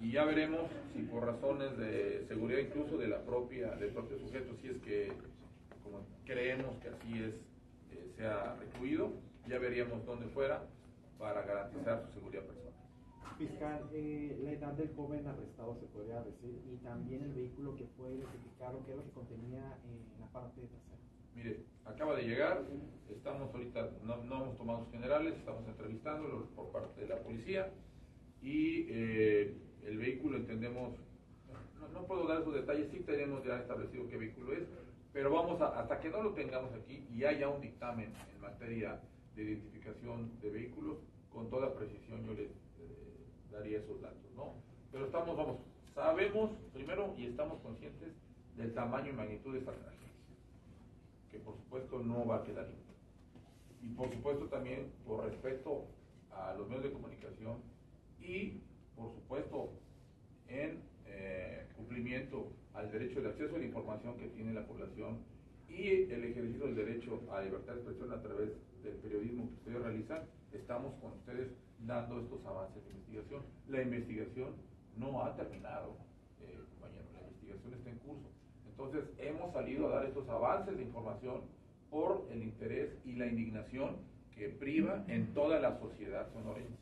y 0.00 0.10
ya 0.10 0.24
veremos 0.24 0.62
si 0.92 1.02
por 1.02 1.24
razones 1.24 1.78
de 1.78 2.24
seguridad 2.26 2.58
incluso 2.58 2.98
de 2.98 3.06
la 3.06 3.22
propia, 3.22 3.76
del 3.76 3.92
propio 3.92 4.18
sujeto, 4.18 4.52
si 4.60 4.66
es 4.66 4.78
que, 4.78 5.12
como 5.84 6.00
creemos 6.24 6.76
que 6.82 6.88
así 6.88 7.22
es, 7.22 7.34
eh, 7.92 8.12
sea 8.16 8.56
recluido, 8.56 9.12
ya 9.46 9.60
veríamos 9.60 10.04
dónde 10.06 10.26
fuera 10.30 10.64
para 11.20 11.42
garantizar 11.42 12.04
su 12.08 12.18
seguridad 12.18 12.42
personal. 12.42 12.74
Fiscal, 13.38 13.88
eh, 13.92 14.40
la 14.42 14.50
edad 14.50 14.72
del 14.72 14.92
joven 14.96 15.24
arrestado 15.24 15.76
se 15.78 15.86
podría 15.86 16.20
decir 16.24 16.60
y 16.66 16.78
también 16.78 17.22
el 17.22 17.32
vehículo 17.32 17.76
que 17.76 17.86
fue 17.96 18.14
identificado, 18.14 18.84
qué 18.84 18.90
es 18.90 18.96
lo 18.96 19.04
que 19.04 19.12
contenía 19.12 19.78
en 19.84 20.20
la 20.20 20.26
parte 20.32 20.62
trasera. 20.62 20.97
Mire, 21.38 21.60
acaba 21.84 22.16
de 22.16 22.24
llegar, 22.24 22.64
estamos 23.08 23.54
ahorita, 23.54 23.90
no, 24.02 24.16
no 24.24 24.42
hemos 24.42 24.58
tomado 24.58 24.88
generales, 24.90 25.34
estamos 25.36 25.64
entrevistándolo 25.68 26.46
por 26.56 26.72
parte 26.72 27.02
de 27.02 27.06
la 27.06 27.22
policía 27.22 27.72
y 28.42 28.86
eh, 28.88 29.56
el 29.84 29.98
vehículo 29.98 30.36
entendemos, 30.36 30.94
no, 31.78 31.88
no 31.90 32.06
puedo 32.08 32.26
dar 32.26 32.40
esos 32.40 32.54
detalles, 32.54 32.90
sí 32.90 33.04
tenemos 33.06 33.44
ya 33.44 33.60
establecido 33.60 34.08
qué 34.08 34.16
vehículo 34.16 34.52
es, 34.52 34.64
pero 35.12 35.30
vamos 35.30 35.60
a, 35.60 35.78
hasta 35.78 36.00
que 36.00 36.08
no 36.08 36.24
lo 36.24 36.32
tengamos 36.32 36.72
aquí 36.72 37.06
y 37.14 37.22
haya 37.22 37.48
un 37.48 37.60
dictamen 37.60 38.12
en 38.34 38.40
materia 38.40 39.00
de 39.36 39.44
identificación 39.44 40.40
de 40.40 40.50
vehículos, 40.50 40.96
con 41.30 41.48
toda 41.50 41.72
precisión 41.72 42.26
yo 42.26 42.32
les 42.32 42.50
eh, 42.50 43.26
daría 43.52 43.78
esos 43.78 44.00
datos, 44.00 44.32
¿no? 44.34 44.54
Pero 44.90 45.06
estamos, 45.06 45.36
vamos, 45.36 45.58
sabemos 45.94 46.50
primero 46.72 47.14
y 47.16 47.26
estamos 47.26 47.60
conscientes 47.60 48.12
del 48.56 48.74
tamaño 48.74 49.10
y 49.10 49.12
magnitud 49.12 49.52
de 49.52 49.60
esta 49.60 49.72
tragedia 49.72 50.07
que 51.30 51.38
por 51.38 51.56
supuesto 51.56 52.00
no 52.00 52.26
va 52.26 52.36
a 52.36 52.44
quedar 52.44 52.68
impune. 52.68 52.98
Y 53.82 53.88
por 53.94 54.10
supuesto 54.10 54.46
también 54.46 54.92
por 55.06 55.24
respeto 55.24 55.86
a 56.30 56.54
los 56.54 56.68
medios 56.68 56.84
de 56.84 56.92
comunicación 56.92 57.58
y 58.20 58.60
por 58.96 59.12
supuesto 59.14 59.72
en 60.48 60.82
eh, 61.06 61.66
cumplimiento 61.76 62.52
al 62.74 62.90
derecho 62.90 63.20
de 63.20 63.28
acceso 63.28 63.56
a 63.56 63.58
la 63.58 63.64
información 63.64 64.16
que 64.16 64.28
tiene 64.28 64.52
la 64.52 64.66
población 64.66 65.18
y 65.68 66.10
el 66.10 66.24
ejercicio 66.24 66.66
del 66.66 66.74
derecho 66.74 67.20
a 67.30 67.42
libertad 67.42 67.74
de 67.74 67.80
expresión 67.80 68.12
a 68.12 68.22
través 68.22 68.50
del 68.82 68.94
periodismo 68.94 69.48
que 69.48 69.54
ustedes 69.54 69.82
realizan, 69.82 70.22
estamos 70.52 70.94
con 71.00 71.12
ustedes 71.12 71.50
dando 71.80 72.20
estos 72.20 72.44
avances 72.46 72.82
de 72.84 72.90
investigación. 72.90 73.42
La 73.68 73.82
investigación 73.82 74.54
no 74.96 75.22
ha 75.22 75.36
terminado, 75.36 75.96
eh, 76.40 76.58
compañero, 76.70 77.04
la 77.12 77.20
investigación 77.20 77.74
está 77.74 77.90
en 77.90 77.98
curso. 77.98 78.37
Entonces 78.78 79.10
hemos 79.18 79.52
salido 79.52 79.88
a 79.88 79.96
dar 79.96 80.06
estos 80.06 80.28
avances 80.28 80.76
de 80.76 80.84
información 80.84 81.40
por 81.90 82.24
el 82.30 82.44
interés 82.44 82.96
y 83.04 83.14
la 83.14 83.26
indignación 83.26 83.96
que 84.36 84.50
priva 84.50 85.04
en 85.08 85.34
toda 85.34 85.58
la 85.58 85.80
sociedad 85.80 86.32
sonorense. 86.32 86.78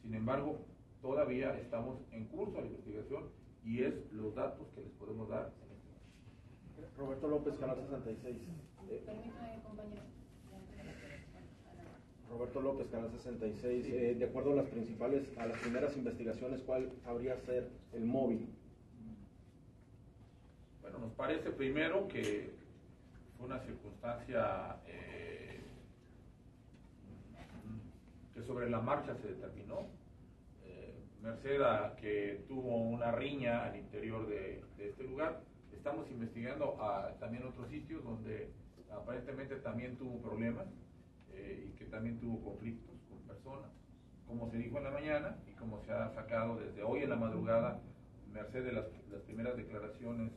Sin 0.00 0.14
embargo, 0.14 0.56
todavía 1.02 1.58
estamos 1.58 1.98
en 2.12 2.24
curso 2.28 2.54
de 2.56 2.62
la 2.62 2.66
investigación 2.68 3.24
y 3.62 3.82
es 3.82 4.10
los 4.10 4.34
datos 4.34 4.68
que 4.74 4.80
les 4.80 4.90
podemos 4.92 5.28
dar 5.28 5.52
en 5.66 5.76
este 5.76 5.92
momento. 5.92 6.96
Roberto 6.96 7.28
López, 7.28 7.58
Canal 7.58 7.76
66. 7.76 8.36
Eh, 8.88 9.02
Permítame, 9.04 9.62
compañero. 9.64 10.02
Roberto 12.30 12.60
López, 12.62 12.86
Canal 12.88 13.10
66. 13.10 13.86
Eh, 13.86 14.14
de 14.14 14.24
acuerdo 14.24 14.52
a 14.52 14.56
las 14.56 14.66
principales, 14.68 15.36
a 15.36 15.46
las 15.46 15.58
primeras 15.58 15.94
investigaciones, 15.94 16.62
¿cuál 16.62 16.90
habría 17.04 17.36
ser 17.40 17.68
el 17.92 18.06
móvil? 18.06 18.48
Parece 21.18 21.50
primero 21.50 22.06
que 22.06 22.48
fue 23.36 23.46
una 23.46 23.58
circunstancia 23.58 24.76
eh, 24.86 25.58
que 28.32 28.42
sobre 28.44 28.70
la 28.70 28.80
marcha 28.80 29.16
se 29.16 29.26
determinó. 29.26 29.88
Eh, 30.62 30.94
Merced 31.20 31.60
a 31.60 31.96
que 31.96 32.44
tuvo 32.46 32.76
una 32.76 33.10
riña 33.10 33.64
al 33.64 33.76
interior 33.76 34.28
de, 34.28 34.62
este 34.78 35.02
lugar, 35.02 35.42
estamos 35.72 36.08
investigando 36.08 36.78
también 37.18 37.44
otros 37.44 37.68
sitios 37.68 38.04
donde 38.04 38.52
aparentemente 38.88 39.56
también 39.56 39.96
tuvo 39.96 40.22
problemas 40.22 40.68
eh, 41.32 41.68
y 41.68 41.76
que 41.78 41.86
también 41.86 42.20
tuvo 42.20 42.44
conflictos 42.44 42.94
con 43.08 43.18
personas. 43.26 43.72
Como 44.28 44.48
se 44.52 44.58
dijo 44.58 44.78
en 44.78 44.84
la 44.84 44.90
mañana 44.92 45.36
y 45.48 45.52
como 45.56 45.80
se 45.80 45.90
ha 45.90 46.14
sacado 46.14 46.60
desde 46.60 46.84
hoy 46.84 47.02
en 47.02 47.10
la 47.10 47.16
madrugada, 47.16 47.80
merced 48.32 48.64
de 48.64 48.70
las 48.70 48.86
primeras 49.26 49.56
declaraciones 49.56 50.30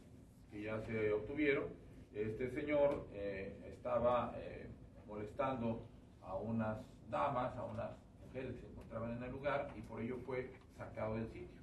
que 0.52 0.64
ya 0.64 0.82
se 0.86 1.12
obtuvieron, 1.14 1.66
este 2.14 2.52
señor 2.52 3.08
eh, 3.14 3.56
estaba 3.74 4.34
eh, 4.38 4.68
molestando 5.08 5.88
a 6.22 6.36
unas 6.36 6.78
damas, 7.10 7.56
a 7.58 7.64
unas 7.66 7.92
mujeres 8.26 8.56
que 8.56 8.62
se 8.62 8.68
encontraban 8.68 9.18
en 9.18 9.24
el 9.24 9.32
lugar 9.32 9.74
y 9.78 9.82
por 9.82 10.02
ello 10.02 10.18
fue 10.26 10.52
sacado 10.78 11.16
del 11.16 11.28
sitio. 11.28 11.62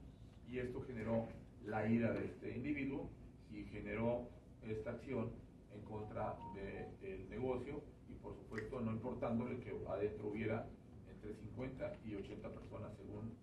Y 0.48 0.58
esto 0.58 0.82
generó 0.86 1.28
la 1.66 1.86
ira 1.86 2.12
de 2.12 2.24
este 2.26 2.56
individuo 2.56 3.10
y 3.50 3.64
generó 3.64 4.28
esta 4.62 4.90
acción 4.90 5.30
en 5.74 5.82
contra 5.82 6.36
de- 6.54 6.88
del 7.06 7.28
negocio 7.28 7.82
y 8.08 8.14
por 8.14 8.34
supuesto 8.36 8.80
no 8.80 8.92
importándole 8.92 9.60
que 9.60 9.70
adentro 9.88 10.28
hubiera 10.28 10.66
entre 11.10 11.34
50 11.34 11.96
y 12.04 12.14
80 12.14 12.48
personas 12.48 12.90
según 12.96 13.34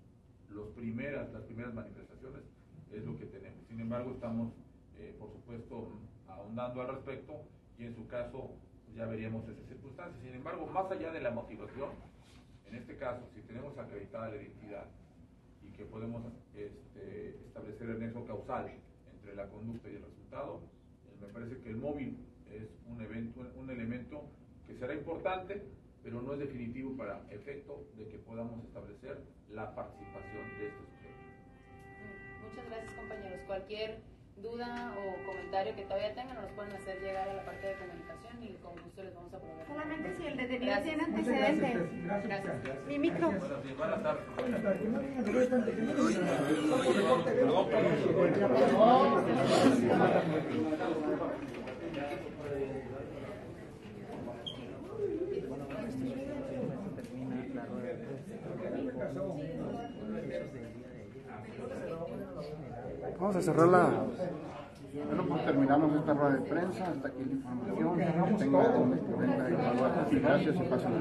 los 0.50 0.70
primeras, 0.70 1.32
las 1.34 1.44
primeras 1.44 1.74
manifestaciones 1.74 2.42
es 2.92 3.04
lo 3.04 3.18
que 3.18 3.26
tenemos. 3.26 3.66
Sin 3.68 3.80
embargo, 3.80 4.12
estamos, 4.12 4.54
eh, 5.00 5.16
por 5.20 5.32
supuesto, 5.32 6.00
ahondando 6.28 6.82
al 6.82 6.96
respecto 6.96 7.34
y 7.78 7.86
en 7.86 7.96
su 7.96 8.08
caso 8.08 8.52
ya 8.96 9.06
veríamos 9.06 9.48
esas 9.50 9.66
circunstancias. 9.68 10.22
Sin 10.24 10.34
embargo, 10.34 10.66
más 10.68 10.90
allá 10.92 11.12
de 11.12 11.22
la 11.22 11.32
motivación, 11.32 11.92
en 12.68 12.76
este 12.76 12.98
caso, 12.98 13.28
si 13.34 13.42
tenemos 13.42 13.78
acreditada 13.78 14.30
la 14.30 14.38
identidad 14.38 14.86
y 15.62 15.72
que 15.72 15.86
podemos 15.86 16.24
este, 16.56 17.36
establecer 17.46 17.90
el 17.90 18.00
nexo 18.00 18.26
causal 18.26 18.72
entre 19.14 19.36
la 19.36 19.50
conducta 19.50 19.90
y 19.90 19.96
el 19.96 20.04
resultado, 20.04 20.62
eh, 21.08 21.16
me 21.22 21.28
parece 21.28 21.60
que 21.60 21.70
el 21.70 21.78
móvil 21.78 22.18
es 22.50 22.70
un, 22.88 23.02
evento, 23.02 23.42
un 23.56 23.70
elemento 23.70 24.30
que 24.66 24.78
será 24.78 24.94
importante, 24.94 25.62
pero 26.04 26.22
no 26.22 26.34
es 26.34 26.40
definitivo 26.40 26.96
para 26.96 27.22
efecto 27.30 27.86
de 27.98 28.08
que 28.08 28.18
podamos 28.20 28.64
establecer 28.64 29.22
la 29.50 29.76
participación 29.76 30.48
de 30.60 30.68
este 30.68 30.80
sujeto. 30.80 31.16
Muchas 32.48 32.66
gracias 32.70 32.94
compañeros. 32.94 33.40
Cualquier 33.48 34.15
duda 34.38 34.94
o 35.00 35.26
comentario 35.26 35.76
que 35.76 35.84
todavía 35.84 36.14
tengan 36.14 36.36
nos 36.36 36.44
los 36.46 36.54
pueden 36.54 36.76
hacer 36.76 37.00
llegar 37.02 37.30
a 37.30 37.34
la 37.36 37.46
parte 37.46 37.68
de 37.68 37.76
comunicación 37.76 38.44
y 38.44 38.54
con 38.56 38.74
gusto 38.84 39.04
les 39.04 39.16
vamos 39.16 39.34
a 39.34 39.40
proveer. 39.40 39.68
Solamente 39.68 40.16
si 40.16 40.28
el 40.28 40.38
detenido 40.38 40.72
Gracias. 40.74 40.84
tiene 40.86 41.04
antecedentes. 41.04 42.04
gracias, 42.04 42.44
Gracias. 42.44 42.78
Mi 42.88 43.00
micro. 43.00 43.32
Buenas 43.78 44.04
tardes. 44.04 44.26
Vamos 63.20 63.36
a 63.36 63.42
cerrar 63.42 63.68
la. 63.68 64.06
Bueno, 65.08 65.26
pues 65.28 65.46
terminamos 65.46 65.94
esta 65.94 66.14
rueda 66.14 66.36
de 66.36 66.42
prensa, 66.42 66.88
hasta 66.88 67.08
aquí 67.08 67.26
la 67.26 67.34
información. 67.34 67.98
Que 70.10 70.20
Gracias 70.20 70.56
y 70.56 70.60
pasen. 70.60 70.92